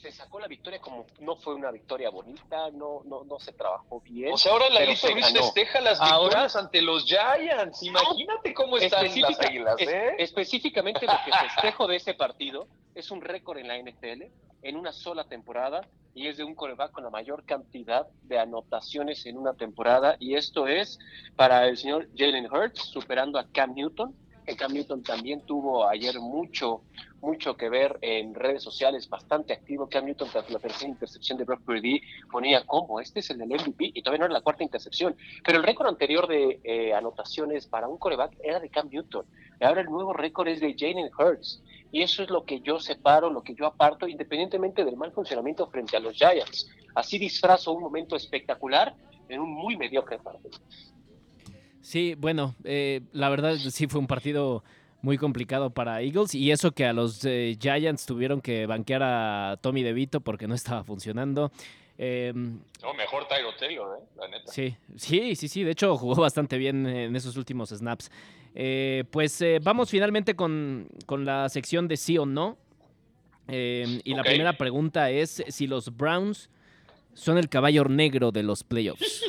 se 0.00 0.10
sacó 0.10 0.40
la 0.40 0.48
victoria 0.48 0.80
como 0.80 1.06
no 1.20 1.36
fue 1.36 1.54
una 1.54 1.70
victoria 1.70 2.10
bonita, 2.10 2.70
no, 2.72 3.02
no, 3.04 3.22
no 3.24 3.38
se 3.38 3.52
trabajó 3.52 4.00
bien. 4.00 4.32
O 4.32 4.36
sea, 4.36 4.50
ahora 4.52 4.68
la 4.68 4.80
se 4.96 5.12
Luis 5.12 5.26
festeja 5.32 5.80
las 5.80 6.00
Ahora- 6.00 6.22
victorias 6.24 6.56
ante 6.56 6.82
los 6.82 7.04
Giants. 7.04 7.82
Imagínate 7.84 8.52
cómo 8.54 8.78
están 8.78 9.04
las 9.04 9.38
águilas, 9.40 9.76
es- 9.78 9.88
¿eh? 9.88 10.14
específicamente 10.18 11.06
lo 11.06 11.12
que 11.24 11.30
festejo 11.32 11.86
de 11.86 11.96
ese 11.96 12.14
partido 12.14 12.66
es 12.96 13.10
un 13.12 13.20
récord 13.20 13.58
en 13.58 13.68
la 13.68 13.76
NFL 13.78 14.30
en 14.62 14.76
una 14.76 14.92
sola 14.92 15.24
temporada 15.24 15.82
y 16.14 16.28
es 16.28 16.36
de 16.36 16.44
un 16.44 16.54
coreback 16.54 16.92
con 16.92 17.04
la 17.04 17.10
mayor 17.10 17.44
cantidad 17.44 18.06
de 18.22 18.38
anotaciones 18.38 19.24
en 19.26 19.38
una 19.38 19.54
temporada 19.54 20.16
y 20.18 20.34
esto 20.34 20.66
es 20.66 20.98
para 21.36 21.66
el 21.66 21.76
señor 21.76 22.08
Jalen 22.16 22.52
Hurts 22.52 22.82
superando 22.82 23.38
a 23.38 23.48
Cam 23.48 23.74
Newton. 23.74 24.14
Cam 24.56 24.72
Newton 24.72 25.02
también 25.02 25.40
tuvo 25.42 25.88
ayer 25.88 26.18
mucho, 26.20 26.82
mucho 27.20 27.56
que 27.56 27.68
ver 27.68 27.98
en 28.00 28.34
redes 28.34 28.62
sociales, 28.62 29.08
bastante 29.08 29.52
activo. 29.52 29.88
Cam 29.88 30.06
Newton 30.06 30.28
tras 30.30 30.50
la 30.50 30.58
tercera 30.58 30.90
intercepción 30.90 31.38
de 31.38 31.44
Brock 31.44 31.62
Purdy 31.62 32.00
ponía 32.30 32.64
como, 32.64 33.00
este 33.00 33.20
es 33.20 33.30
el 33.30 33.38
del 33.38 33.48
MVP 33.48 33.92
y 33.94 34.02
todavía 34.02 34.20
no 34.20 34.24
era 34.26 34.34
la 34.34 34.40
cuarta 34.40 34.62
intercepción. 34.62 35.16
Pero 35.44 35.58
el 35.58 35.64
récord 35.64 35.88
anterior 35.88 36.26
de 36.26 36.60
eh, 36.64 36.92
anotaciones 36.92 37.66
para 37.66 37.88
un 37.88 37.98
coreback 37.98 38.36
era 38.42 38.60
de 38.60 38.68
Cam 38.68 38.88
Newton. 38.90 39.24
Ahora 39.60 39.80
el 39.80 39.88
nuevo 39.88 40.12
récord 40.12 40.48
es 40.48 40.60
de 40.60 40.74
Jalen 40.76 41.10
Hurts. 41.16 41.62
Y 41.92 42.02
eso 42.02 42.22
es 42.22 42.30
lo 42.30 42.44
que 42.44 42.60
yo 42.60 42.80
separo, 42.80 43.30
lo 43.30 43.42
que 43.42 43.54
yo 43.54 43.66
aparto, 43.66 44.08
independientemente 44.08 44.84
del 44.84 44.96
mal 44.96 45.12
funcionamiento 45.12 45.66
frente 45.68 45.96
a 45.96 46.00
los 46.00 46.16
Giants. 46.16 46.70
Así 46.94 47.18
disfrazo 47.18 47.72
un 47.72 47.82
momento 47.82 48.16
espectacular 48.16 48.94
en 49.28 49.40
un 49.40 49.52
muy 49.52 49.76
mediocre 49.76 50.18
partido. 50.18 50.58
Sí, 51.82 52.14
bueno, 52.16 52.54
eh, 52.64 53.02
la 53.12 53.28
verdad 53.28 53.56
sí 53.56 53.86
fue 53.88 54.00
un 54.00 54.06
partido 54.06 54.64
muy 55.02 55.18
complicado 55.18 55.70
para 55.70 56.00
Eagles 56.00 56.34
y 56.34 56.50
eso 56.52 56.70
que 56.72 56.86
a 56.86 56.92
los 56.92 57.24
eh, 57.24 57.56
Giants 57.60 58.06
tuvieron 58.06 58.40
que 58.40 58.66
banquear 58.66 59.02
a 59.02 59.58
Tommy 59.60 59.82
DeVito 59.82 60.20
porque 60.20 60.46
no 60.46 60.54
estaba 60.54 60.84
funcionando. 60.84 61.50
Eh, 61.98 62.32
No, 62.34 62.94
mejor 62.94 63.26
Tyro 63.28 63.52
Taylor, 63.58 63.98
¿eh? 63.98 64.04
La 64.16 64.28
neta. 64.28 64.50
sí, 64.50 64.76
sí, 64.96 65.34
sí, 65.36 65.48
sí, 65.48 65.64
de 65.64 65.72
hecho 65.72 65.96
jugó 65.96 66.14
bastante 66.22 66.56
bien 66.56 66.86
en 66.86 67.14
esos 67.16 67.36
últimos 67.36 67.70
snaps. 67.70 68.10
Eh, 68.54 69.04
pues 69.10 69.40
eh, 69.42 69.58
vamos 69.62 69.90
finalmente 69.90 70.36
con, 70.36 70.88
con 71.06 71.24
la 71.24 71.48
sección 71.48 71.88
de 71.88 71.96
sí 71.96 72.16
o 72.16 72.24
no. 72.26 72.56
Eh, 73.48 74.00
y 74.04 74.14
la 74.14 74.22
primera 74.22 74.52
pregunta 74.56 75.10
es 75.10 75.42
si 75.48 75.66
los 75.66 75.96
Browns 75.96 76.48
son 77.12 77.38
el 77.38 77.48
caballo 77.48 77.84
negro 77.84 78.30
de 78.30 78.44
los 78.44 78.62
playoffs. 78.62 79.24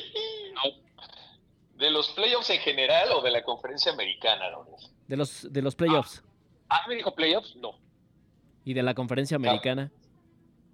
¿De 1.76 1.90
los 1.90 2.10
playoffs 2.10 2.50
en 2.52 2.60
general 2.60 3.12
o 3.14 3.22
de 3.22 3.32
la 3.32 3.44
conferencia 3.44 3.92
americana, 3.92 4.50
Raúl? 4.50 4.68
De 5.08 5.18
los, 5.18 5.52
de 5.52 5.62
los 5.62 5.76
playoffs 5.76 6.24
Ah, 6.70 6.86
me 6.88 6.96
dijo 6.96 7.14
playoffs, 7.14 7.56
no. 7.56 7.78
y 8.66 8.74
de 8.74 8.82
la 8.84 8.94
conferencia 8.94 9.36
americana. 9.36 9.92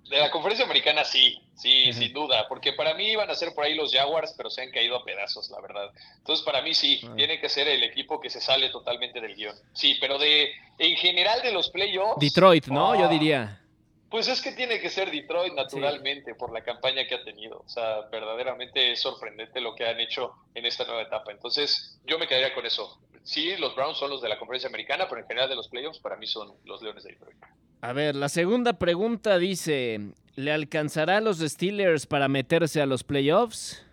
De 0.09 0.17
la 0.17 0.31
conferencia 0.31 0.65
americana 0.65 1.03
sí, 1.03 1.39
sí, 1.55 1.93
sin 1.93 2.13
duda, 2.13 2.47
porque 2.47 2.73
para 2.73 2.93
mí 2.95 3.05
iban 3.11 3.29
a 3.29 3.35
ser 3.35 3.53
por 3.53 3.63
ahí 3.65 3.75
los 3.75 3.93
Jaguars, 3.93 4.33
pero 4.35 4.49
se 4.49 4.61
han 4.63 4.71
caído 4.71 4.95
a 4.95 5.03
pedazos, 5.05 5.49
la 5.51 5.61
verdad. 5.61 5.91
Entonces 6.17 6.43
para 6.45 6.61
mí 6.63 6.73
sí, 6.73 6.99
Ah. 7.07 7.13
tiene 7.15 7.39
que 7.39 7.47
ser 7.49 7.67
el 7.67 7.83
equipo 7.83 8.19
que 8.19 8.29
se 8.29 8.41
sale 8.41 8.69
totalmente 8.69 9.21
del 9.21 9.35
guion. 9.35 9.55
Sí, 9.73 9.97
pero 10.01 10.17
de 10.17 10.51
en 10.79 10.95
general 10.97 11.41
de 11.43 11.51
los 11.51 11.69
playoffs. 11.69 12.19
Detroit, 12.19 12.67
¿no? 12.67 12.95
Yo 12.95 13.05
ah, 13.05 13.09
diría. 13.09 13.61
Pues 14.09 14.27
es 14.27 14.41
que 14.41 14.51
tiene 14.53 14.79
que 14.79 14.89
ser 14.89 15.11
Detroit 15.11 15.53
naturalmente 15.53 16.33
por 16.33 16.51
la 16.51 16.63
campaña 16.63 17.05
que 17.05 17.15
ha 17.15 17.23
tenido. 17.23 17.59
O 17.59 17.69
sea, 17.69 18.01
verdaderamente 18.11 18.91
es 18.91 19.01
sorprendente 19.01 19.61
lo 19.61 19.75
que 19.75 19.87
han 19.87 19.99
hecho 19.99 20.33
en 20.55 20.65
esta 20.65 20.85
nueva 20.85 21.03
etapa. 21.03 21.31
Entonces, 21.31 21.99
yo 22.05 22.17
me 22.17 22.27
quedaría 22.27 22.55
con 22.55 22.65
eso. 22.65 22.99
Sí, 23.23 23.55
los 23.57 23.75
Browns 23.75 23.97
son 23.97 24.09
los 24.09 24.21
de 24.21 24.29
la 24.29 24.39
conferencia 24.39 24.67
americana, 24.67 25.07
pero 25.07 25.21
en 25.21 25.27
general 25.27 25.49
de 25.49 25.55
los 25.55 25.67
playoffs 25.67 25.99
para 25.99 26.15
mí 26.15 26.25
son 26.25 26.53
los 26.65 26.81
Leones 26.81 27.03
de 27.03 27.11
Detroit. 27.11 27.37
A 27.81 27.93
ver, 27.93 28.15
la 28.15 28.29
segunda 28.29 28.73
pregunta 28.73 29.37
dice, 29.37 29.99
¿le 30.35 30.51
alcanzará 30.51 31.17
a 31.17 31.21
los 31.21 31.37
Steelers 31.37 32.07
para 32.07 32.27
meterse 32.27 32.81
a 32.81 32.87
los 32.87 33.03
playoffs? 33.03 33.85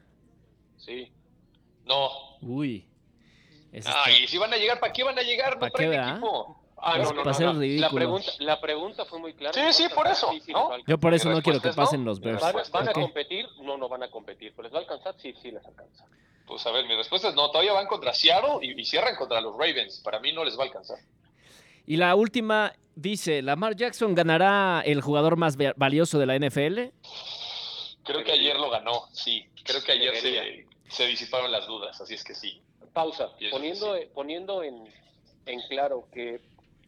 Sí. 0.79 1.13
No. 1.85 2.09
Uy. 2.41 2.87
ese 3.73 3.89
Ah, 3.93 4.07
si 4.27 4.39
van 4.39 4.53
a 4.53 4.57
llegar, 4.57 4.81
¿para 4.81 4.93
qué 4.93 5.05
van 5.05 5.19
a 5.19 5.23
llegar? 5.23 5.55
No 5.55 5.61
¿Pa' 5.61 5.71
qué, 5.71 5.87
traen 5.87 6.09
equipo. 6.09 6.56
Ah, 6.79 6.99
no, 6.99 7.05
no, 7.13 7.25
no. 7.25 7.53
La 7.63 7.91
pregunta, 7.91 8.31
la 8.39 8.61
pregunta 8.61 9.05
fue 9.07 9.19
muy 9.19 9.33
clara. 9.35 9.55
Sí, 9.55 9.83
sí, 9.85 9.89
por 9.95 10.07
eso. 10.07 10.31
Yo 10.87 10.99
por 10.99 11.15
eso 11.15 11.31
no 11.31 11.41
quiero 11.43 11.61
que 11.61 11.73
pasen 11.73 12.05
no. 12.05 12.11
los 12.11 12.21
Bears. 12.21 12.43
¿Van, 12.43 12.55
van 12.71 12.89
a 12.89 12.93
competir? 12.93 13.47
No, 13.63 13.77
no 13.77 13.89
van 13.89 14.03
a 14.03 14.11
competir. 14.11 14.53
¿Pero 14.55 14.65
les 14.65 14.73
va 14.75 14.79
a 14.79 14.81
alcanzar? 14.83 15.15
Sí, 15.19 15.35
sí 15.41 15.51
les 15.51 15.65
alcanza. 15.65 16.05
Pues 16.47 16.65
a 16.67 16.71
ver, 16.71 16.87
mi 16.87 16.95
respuesta 16.95 17.29
es 17.29 17.35
no. 17.35 17.51
Todavía 17.51 17.73
van 17.73 17.87
contra 17.87 18.13
Seattle 18.13 18.59
y, 18.63 18.79
y 18.81 18.85
cierran 18.85 19.17
contra 19.17 19.41
los 19.41 19.53
Ravens. 19.55 20.01
Para 20.05 20.21
mí 20.21 20.33
no 20.33 20.45
les 20.45 20.57
va 20.59 20.63
a 20.65 20.67
alcanzar. 20.67 20.99
Y 21.87 21.97
la 21.97 22.15
última 22.15 22.73
dice, 22.95 23.43
¿Lamar 23.43 23.75
Jackson 23.75 24.15
ganará 24.15 24.83
el 24.85 25.01
jugador 25.01 25.37
más 25.37 25.57
va- 25.57 25.73
valioso 25.77 26.19
de 26.19 26.27
la 26.27 26.37
NFL? 26.39 26.93
Creo 28.05 28.23
que 28.23 28.33
ayer 28.33 28.59
lo 28.59 28.71
ganó, 28.71 29.07
sí. 29.13 29.45
Creo 29.65 29.83
que 29.83 29.93
ayer 29.93 30.15
se, 30.17 30.67
se 30.89 31.07
disiparon 31.07 31.51
las 31.51 31.67
dudas, 31.67 32.01
así 32.01 32.15
es 32.15 32.23
que 32.23 32.35
sí. 32.35 32.61
Pausa. 32.93 33.31
Poniendo, 33.51 33.97
poniendo 34.15 34.63
en, 34.63 34.85
en 35.47 35.61
claro 35.69 36.07
que 36.13 36.41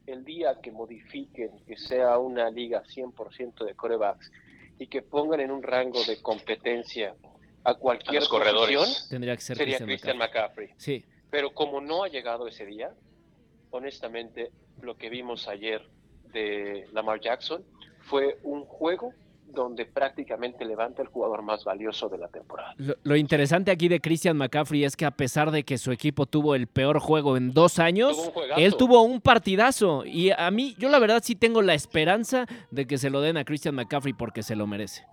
el 0.09 0.25
día 0.25 0.59
que 0.63 0.71
modifiquen, 0.73 1.51
que 1.67 1.77
sea 1.77 2.19
una 2.19 2.51
liga 2.51 2.83
100% 2.85 3.65
de 3.65 3.75
corebacks 3.75 4.31
y 4.79 4.87
que 4.87 5.03
pongan 5.03 5.41
en 5.41 5.51
un 5.51 5.63
rango 5.63 6.03
de 6.05 6.21
competencia 6.23 7.15
a 7.65 7.71
A 7.71 7.75
cualquier 7.75 8.23
corredores. 8.29 8.77
posición, 8.79 9.09
Tendría 9.11 9.37
que 9.37 9.43
ser 9.43 9.57
sería 9.57 9.77
Christian 9.79 9.89
Christian 9.89 10.17
McCaffrey. 10.19 10.69
McCaffrey. 10.69 11.01
Sí, 11.01 11.05
Pero 11.31 11.53
como 11.53 11.81
no 11.81 12.05
ha 12.05 12.09
llegado 12.09 12.47
ese 12.49 12.65
día, 12.65 12.93
honestamente, 13.71 14.51
lo 14.81 14.97
que 14.97 15.11
vimos 15.11 15.49
ayer 15.49 15.83
de 16.33 16.87
Lamar 16.93 17.21
Jackson 17.21 17.65
fue 18.03 18.39
un 18.43 18.65
juego 18.65 19.13
donde 19.49 19.87
prácticamente 19.87 20.65
levanta 20.65 21.03
el 21.03 21.09
jugador 21.09 21.43
más 21.43 21.65
valioso 21.65 22.09
de 22.09 22.19
la 22.19 22.29
temporada. 22.29 22.75
Lo, 22.77 22.95
lo 23.03 23.17
interesante 23.17 23.71
aquí 23.71 23.89
de 23.89 24.01
Christian 24.01 24.37
McCaffrey 24.37 24.85
es 24.85 24.97
que 24.97 25.05
a 25.05 25.11
pesar 25.11 25.51
de 25.51 25.65
que 25.65 25.79
su 25.79 25.93
equipo 25.93 26.27
tuvo 26.27 26.55
el 26.55 26.67
peor 26.67 26.99
juego 26.99 27.37
en 27.37 27.53
dos 27.53 27.79
años, 27.79 28.17
Tuvo 28.17 28.43
él 28.57 28.77
tuvo 28.77 29.03
un 29.03 29.21
partidazo. 29.21 30.05
Y 30.05 30.31
a 30.31 30.51
mí, 30.51 30.75
yo 30.79 30.89
la 30.89 30.99
verdad 30.99 31.23
sí 31.25 31.35
tengo 31.35 31.63
la 31.63 31.75
esperanza 31.75 32.47
de 32.71 32.87
que 32.87 32.99
se 32.99 33.11
lo 33.11 33.21
den 33.21 33.37
a 33.37 33.45
Christian 33.45 33.75
McCaffrey 33.75 34.13
porque 34.13 34.43
se 34.43 34.57
lo 34.57 34.67
merece. 34.67 35.05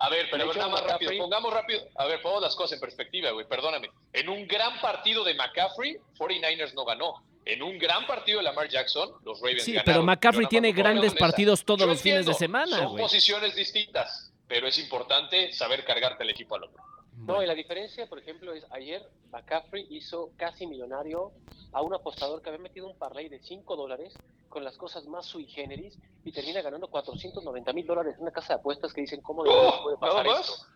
A 0.00 0.08
ver, 0.10 0.26
pero 0.30 0.50
hecho, 0.52 0.70
más 0.70 0.84
rápido, 0.84 1.12
pongamos 1.18 1.52
rápido. 1.52 1.80
A 1.96 2.06
ver, 2.06 2.22
pongamos 2.22 2.42
las 2.42 2.54
cosas 2.54 2.74
en 2.74 2.80
perspectiva, 2.80 3.30
güey, 3.32 3.48
perdóname. 3.48 3.90
En 4.12 4.28
un 4.28 4.46
gran 4.46 4.80
partido 4.80 5.24
de 5.24 5.34
McCaffrey, 5.34 5.96
49ers 6.16 6.74
no 6.74 6.84
ganó. 6.84 7.14
En 7.48 7.62
un 7.62 7.78
gran 7.78 8.06
partido 8.06 8.38
de 8.40 8.44
Lamar 8.44 8.68
Jackson, 8.68 9.10
los 9.24 9.40
Ravens 9.40 9.62
Sí, 9.64 9.72
ganaron. 9.72 9.92
pero 9.92 10.02
McCaffrey 10.04 10.46
tiene 10.48 10.70
grandes 10.72 11.14
partidos 11.14 11.64
todos 11.64 11.80
Yo 11.80 11.86
los 11.86 12.02
fines 12.02 12.26
de 12.26 12.34
semana, 12.34 12.76
Son 12.76 12.88
güey. 12.90 13.02
posiciones 13.02 13.54
distintas, 13.56 14.30
pero 14.46 14.66
es 14.68 14.78
importante 14.78 15.50
saber 15.54 15.82
cargarte 15.84 16.24
el 16.24 16.30
equipo 16.30 16.56
al 16.56 16.64
otro. 16.64 16.82
No, 17.16 17.42
y 17.42 17.46
la 17.46 17.54
diferencia, 17.54 18.06
por 18.06 18.18
ejemplo, 18.18 18.52
es 18.52 18.64
ayer 18.70 19.02
McCaffrey 19.32 19.86
hizo 19.90 20.30
casi 20.36 20.66
millonario 20.66 21.32
a 21.72 21.80
un 21.80 21.94
apostador 21.94 22.42
que 22.42 22.50
había 22.50 22.60
metido 22.60 22.86
un 22.86 22.96
parlay 22.98 23.28
de 23.30 23.40
5 23.40 23.76
dólares 23.76 24.14
con 24.50 24.62
las 24.62 24.76
cosas 24.76 25.06
más 25.06 25.24
sui 25.24 25.46
generis 25.46 25.98
y 26.24 26.32
termina 26.32 26.60
ganando 26.60 26.88
490 26.88 27.72
mil 27.72 27.86
dólares 27.86 28.14
en 28.16 28.22
una 28.22 28.30
casa 28.30 28.54
de 28.54 28.60
apuestas 28.60 28.92
que 28.92 29.00
dicen 29.00 29.22
cómo 29.22 29.42
¡Oh! 29.46 29.82
puede 29.84 29.96
pasar 29.96 30.26
esto. 30.26 30.66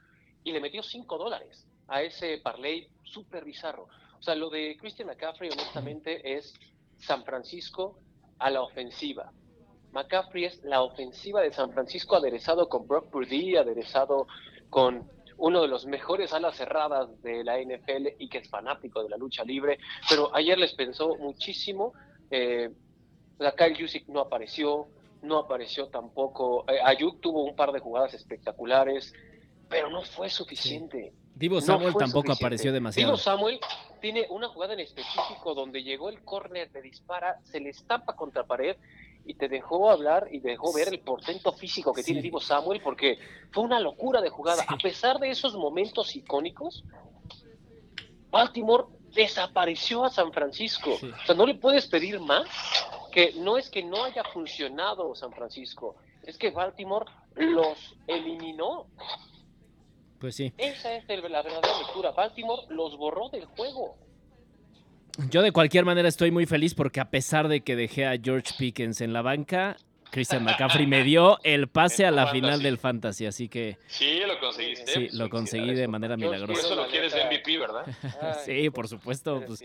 Y 0.43 0.53
le 0.53 0.61
metió 0.61 0.83
5 0.83 1.19
dólares 1.19 1.67
a 1.87 2.03
ese 2.03 2.39
parlay 2.39 2.89
súper 3.05 3.45
bizarro. 3.45 3.89
O 4.23 4.25
sea, 4.25 4.37
lo 4.37 4.51
de 4.51 4.77
Christian 4.77 5.09
McCaffrey, 5.09 5.51
honestamente, 5.51 6.37
es 6.37 6.55
San 6.97 7.25
Francisco 7.25 7.99
a 8.39 8.51
la 8.51 8.63
ofensiva. 8.63 9.33
McCaffrey 9.91 10.45
es 10.45 10.63
la 10.63 10.83
ofensiva 10.83 11.41
de 11.41 11.53
San 11.53 11.73
Francisco 11.73 12.15
aderezado 12.15 12.69
con 12.69 12.87
Brock 12.87 13.11
Purdy, 13.11 13.57
aderezado 13.57 14.29
con 14.71 15.11
uno 15.39 15.63
de 15.63 15.67
los 15.67 15.87
mejores 15.87 16.33
alas 16.33 16.57
cerradas 16.57 17.21
de 17.23 17.43
la 17.43 17.59
NFL 17.59 18.15
y 18.21 18.29
que 18.29 18.39
es 18.39 18.49
fanático 18.49 19.03
de 19.03 19.09
la 19.09 19.17
lucha 19.17 19.43
libre, 19.43 19.81
pero 20.09 20.33
ayer 20.37 20.57
les 20.57 20.73
pensó 20.75 21.17
muchísimo. 21.17 21.93
Eh, 22.31 22.71
la 23.41 23.57
Kyle 23.57 23.77
Jusic 23.77 24.07
no 24.07 24.21
apareció, 24.21 24.87
no 25.23 25.39
apareció 25.39 25.89
tampoco. 25.89 26.65
Eh, 26.71 26.79
Ayuk 26.81 27.21
tuvo 27.21 27.43
un 27.43 27.57
par 27.57 27.73
de 27.73 27.81
jugadas 27.81 28.15
espectaculares, 28.15 29.13
pero 29.69 29.91
no 29.91 30.03
fue 30.03 30.31
suficiente. 30.31 31.13
Divo 31.43 31.61
Samuel 31.61 31.93
tampoco 31.99 32.31
apareció 32.31 32.73
demasiado. 32.73 33.11
Divo 33.11 33.19
Samuel 33.19 33.59
tiene 34.01 34.29
una 34.31 34.47
jugada 34.47 34.75
en 34.75 34.79
específico 34.79 35.55
donde 35.57 35.83
llegó 35.83 36.09
el 36.09 36.23
córner, 36.23 36.71
le 36.73 36.81
dispara, 36.81 37.41
se 37.43 37.59
le 37.59 37.71
estampa 37.71 38.15
contra 38.15 38.45
pared 38.45 38.77
y 39.25 39.35
te 39.35 39.49
dejó 39.49 39.91
hablar 39.91 40.29
y 40.31 40.39
dejó 40.39 40.73
ver 40.73 40.87
el 40.87 41.01
portento 41.01 41.53
físico 41.53 41.93
que 41.93 42.05
tiene 42.05 42.23
Divo 42.23 42.41
Samuel 42.41 42.81
porque 42.81 43.19
fue 43.51 43.65
una 43.65 43.81
locura 43.81 44.21
de 44.21 44.31
jugada. 44.31 44.65
A 44.69 44.77
pesar 44.77 45.19
de 45.19 45.31
esos 45.31 45.57
momentos 45.57 46.15
icónicos, 46.15 46.85
Baltimore 48.31 48.85
desapareció 49.13 50.05
a 50.05 50.11
San 50.11 50.33
Francisco. 50.33 50.93
O 50.93 51.27
sea, 51.27 51.35
no 51.35 51.45
le 51.45 51.57
puedes 51.57 51.89
pedir 51.89 52.21
más 52.21 52.47
que 53.11 53.33
no 53.33 53.59
es 53.59 53.69
que 53.69 53.83
no 53.83 54.05
haya 54.05 54.23
funcionado 54.33 55.13
San 55.17 55.33
Francisco, 55.33 55.97
es 56.23 56.39
que 56.39 56.53
Baltimore 56.53 57.07
los 57.35 57.97
eliminó. 58.07 58.87
Pues 60.23 60.37
sí. 60.37 60.53
Esa 60.57 60.95
es 60.95 61.09
la 61.09 61.21
verdadera 61.21 61.59
lectura. 61.81 62.13
Baltimore 62.13 62.63
los 62.69 62.97
borró 62.97 63.29
del 63.29 63.45
juego. 63.45 63.97
Yo 65.29 65.43
de 65.43 65.51
cualquier 65.51 65.85
manera 65.85 66.09
estoy 66.09 66.31
muy 66.31 66.47
feliz 66.47 66.75
porque 66.75 67.01
a 67.01 67.11
pesar 67.11 67.49
de 67.49 67.63
que 67.63 67.75
dejé 67.75 68.07
a 68.07 68.17
George 68.23 68.55
Pickens 68.57 69.01
en 69.01 69.13
la 69.13 69.23
banca, 69.23 69.77
Christian 70.13 70.45
McCaffrey 70.45 70.87
me 70.87 71.03
dio 71.03 71.41
el 71.43 71.67
pase 71.67 72.07
a 72.07 72.13
la 72.13 72.29
final 72.29 72.63
del 72.63 72.79
Fantasy, 72.79 73.27
así 73.27 73.49
que... 73.49 73.79
Sí, 73.89 74.21
lo 74.25 74.39
conseguiste. 74.39 74.93
Sí, 74.93 75.09
lo 75.17 75.29
conseguí 75.29 75.75
de 75.75 75.89
manera 75.89 76.17
milagrosa. 76.17 76.53
Por 76.53 76.57
eso 76.57 76.77
lo 76.77 76.87
quieres 76.87 77.13
de 77.13 77.25
MVP, 77.25 77.59
¿verdad? 77.59 77.85
sí, 78.47 78.71
por 78.71 78.87
supuesto. 78.87 79.43
Pues, 79.45 79.65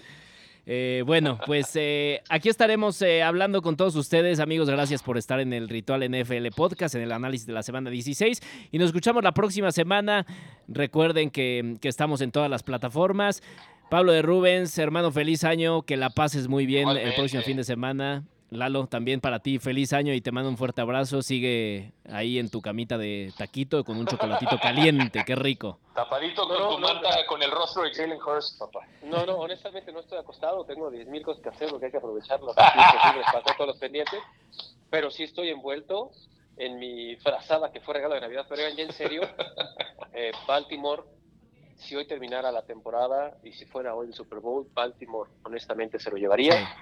eh, 0.70 1.02
bueno, 1.06 1.40
pues 1.46 1.72
eh, 1.76 2.22
aquí 2.28 2.50
estaremos 2.50 3.02
eh, 3.02 3.24
hablando 3.24 3.62
con 3.62 3.78
todos 3.78 3.96
ustedes, 3.96 4.42
amigos. 4.42 4.70
Gracias 4.70 5.02
por 5.02 5.18
estar 5.18 5.40
en 5.40 5.54
el 5.54 5.70
Ritual 5.70 6.04
NFL 6.10 6.48
Podcast, 6.54 6.94
en 6.96 7.04
el 7.04 7.14
análisis 7.14 7.48
de 7.48 7.54
la 7.54 7.64
semana 7.64 7.90
16. 7.90 8.42
Y 8.72 8.78
nos 8.78 8.88
escuchamos 8.88 9.24
la 9.24 9.32
próxima 9.32 9.72
semana. 9.72 10.26
Recuerden 10.68 11.30
que, 11.30 11.78
que 11.80 11.88
estamos 11.88 12.20
en 12.20 12.32
todas 12.32 12.50
las 12.50 12.64
plataformas. 12.64 13.42
Pablo 13.90 14.12
de 14.12 14.22
Rubens, 14.22 14.78
hermano, 14.78 15.10
feliz 15.14 15.46
año, 15.46 15.84
que 15.84 15.96
la 15.96 16.10
pases 16.10 16.50
muy 16.50 16.66
bien 16.66 16.90
el 16.90 17.14
próximo 17.14 17.44
fin 17.44 17.56
de 17.56 17.64
semana. 17.64 18.26
Lalo, 18.50 18.88
también 18.88 19.20
para 19.20 19.40
ti, 19.40 19.60
feliz 19.60 19.92
año 19.92 20.14
y 20.14 20.22
te 20.22 20.32
mando 20.32 20.50
un 20.50 20.58
fuerte 20.58 20.80
abrazo. 20.80 21.22
Sigue 21.22 21.92
ahí 22.10 22.40
en 22.40 22.50
tu 22.50 22.62
camita 22.62 22.98
de 22.98 23.34
taquito 23.38 23.84
con 23.84 23.98
un 23.98 24.06
chocolatito 24.06 24.58
caliente, 24.62 25.24
qué 25.26 25.36
rico. 25.36 25.80
Tapadito 25.94 26.48
con 26.48 26.58
tu 26.58 26.80
manta, 26.80 27.10
con 27.28 27.44
el 27.44 27.52
rostro 27.52 27.84
de 27.84 27.94
Jalen 27.94 28.20
Hurst, 28.22 28.58
papá. 28.58 28.88
No, 29.04 29.26
no, 29.26 29.36
honestamente 29.36 29.92
no 29.92 30.00
estoy 30.00 30.18
acostado, 30.18 30.64
tengo 30.64 30.90
10.000 30.90 31.22
cosas 31.24 31.44
que 31.44 31.50
hacer 31.50 31.70
porque 31.70 31.88
hay 31.88 31.92
que 31.92 31.98
aprovecharlo. 31.98 32.54
pasar 32.56 33.56
todos 33.58 33.68
los 33.68 33.78
pendientes, 33.78 34.20
pero 34.90 35.12
sí 35.12 35.24
estoy 35.24 35.50
envuelto 35.50 36.12
en 36.56 36.80
mi 36.80 37.18
frazada 37.18 37.72
que 37.72 37.82
fue 37.82 37.96
regalo 37.96 38.16
de 38.16 38.22
Navidad, 38.22 38.46
pero 38.48 38.62
ya 38.62 38.84
en 38.84 38.94
serio, 38.94 39.22
eh, 40.14 40.32
Baltimore 40.48 41.04
si 41.78 41.96
hoy 41.96 42.06
terminara 42.08 42.52
la 42.52 42.64
temporada 42.64 43.38
y 43.44 43.52
si 43.54 43.66
fuera 43.66 43.96
hoy 43.96 44.08
el 44.08 44.14
Super 44.14 44.40
Bowl, 44.40 44.68
Baltimore 44.74 45.30
honestamente 45.44 46.00
se 46.00 46.10
lo 46.10 46.18
llevaría. 46.18 46.76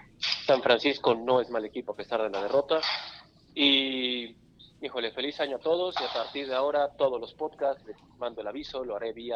San 0.45 0.61
Francisco 0.61 1.15
no 1.15 1.41
es 1.41 1.49
mal 1.49 1.65
equipo 1.65 1.91
a 1.91 1.95
pesar 1.95 2.21
de 2.21 2.29
la 2.29 2.41
derrota. 2.41 2.79
Y, 3.53 4.35
híjole, 4.81 5.11
feliz 5.11 5.39
año 5.39 5.57
a 5.57 5.59
todos 5.59 5.95
y 5.99 6.03
a 6.03 6.13
partir 6.13 6.47
de 6.47 6.55
ahora 6.55 6.89
todos 6.97 7.19
los 7.19 7.33
podcasts 7.33 7.83
les 7.85 7.97
mando 8.17 8.41
el 8.41 8.47
aviso, 8.47 8.83
lo 8.85 8.95
haré 8.95 9.11
vía 9.11 9.35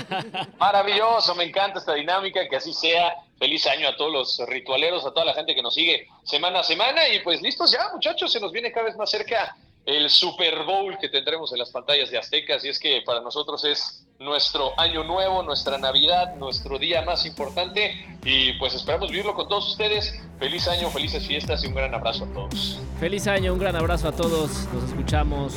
Maravilloso, 0.58 1.34
me 1.34 1.44
encanta 1.44 1.80
esta 1.80 1.94
dinámica, 1.94 2.48
que 2.48 2.56
así 2.56 2.72
sea. 2.72 3.16
Feliz 3.38 3.66
año 3.66 3.88
a 3.88 3.96
todos 3.96 4.12
los 4.12 4.48
ritualeros, 4.48 5.04
a 5.04 5.10
toda 5.10 5.26
la 5.26 5.34
gente 5.34 5.54
que 5.54 5.62
nos 5.62 5.74
sigue 5.74 6.06
semana 6.22 6.60
a 6.60 6.64
semana 6.64 7.08
y 7.08 7.18
pues 7.20 7.42
listos 7.42 7.72
ya 7.72 7.92
muchachos, 7.92 8.30
se 8.30 8.38
nos 8.38 8.52
viene 8.52 8.70
cada 8.70 8.86
vez 8.86 8.96
más 8.96 9.10
cerca 9.10 9.56
el 9.86 10.08
Super 10.08 10.64
Bowl 10.64 10.96
que 10.98 11.08
tendremos 11.08 11.52
en 11.52 11.58
las 11.58 11.70
pantallas 11.70 12.10
de 12.10 12.18
Aztecas 12.18 12.64
y 12.64 12.68
es 12.68 12.78
que 12.78 13.02
para 13.04 13.20
nosotros 13.20 13.64
es 13.64 14.06
nuestro 14.18 14.78
año 14.78 15.04
nuevo, 15.04 15.42
nuestra 15.42 15.78
Navidad, 15.78 16.36
nuestro 16.36 16.78
día 16.78 17.02
más 17.02 17.26
importante 17.26 18.06
y 18.24 18.52
pues 18.54 18.74
esperamos 18.74 19.10
vivirlo 19.10 19.34
con 19.34 19.48
todos 19.48 19.68
ustedes. 19.70 20.20
Feliz 20.38 20.66
año, 20.68 20.90
felices 20.90 21.26
fiestas 21.26 21.64
y 21.64 21.66
un 21.66 21.74
gran 21.74 21.94
abrazo 21.94 22.24
a 22.24 22.28
todos. 22.28 22.80
Feliz 23.00 23.26
año, 23.26 23.52
un 23.52 23.58
gran 23.58 23.76
abrazo 23.76 24.08
a 24.08 24.12
todos. 24.12 24.68
Nos 24.72 24.84
escuchamos. 24.90 25.54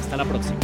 Hasta 0.00 0.16
la 0.16 0.24
próxima. 0.24 0.56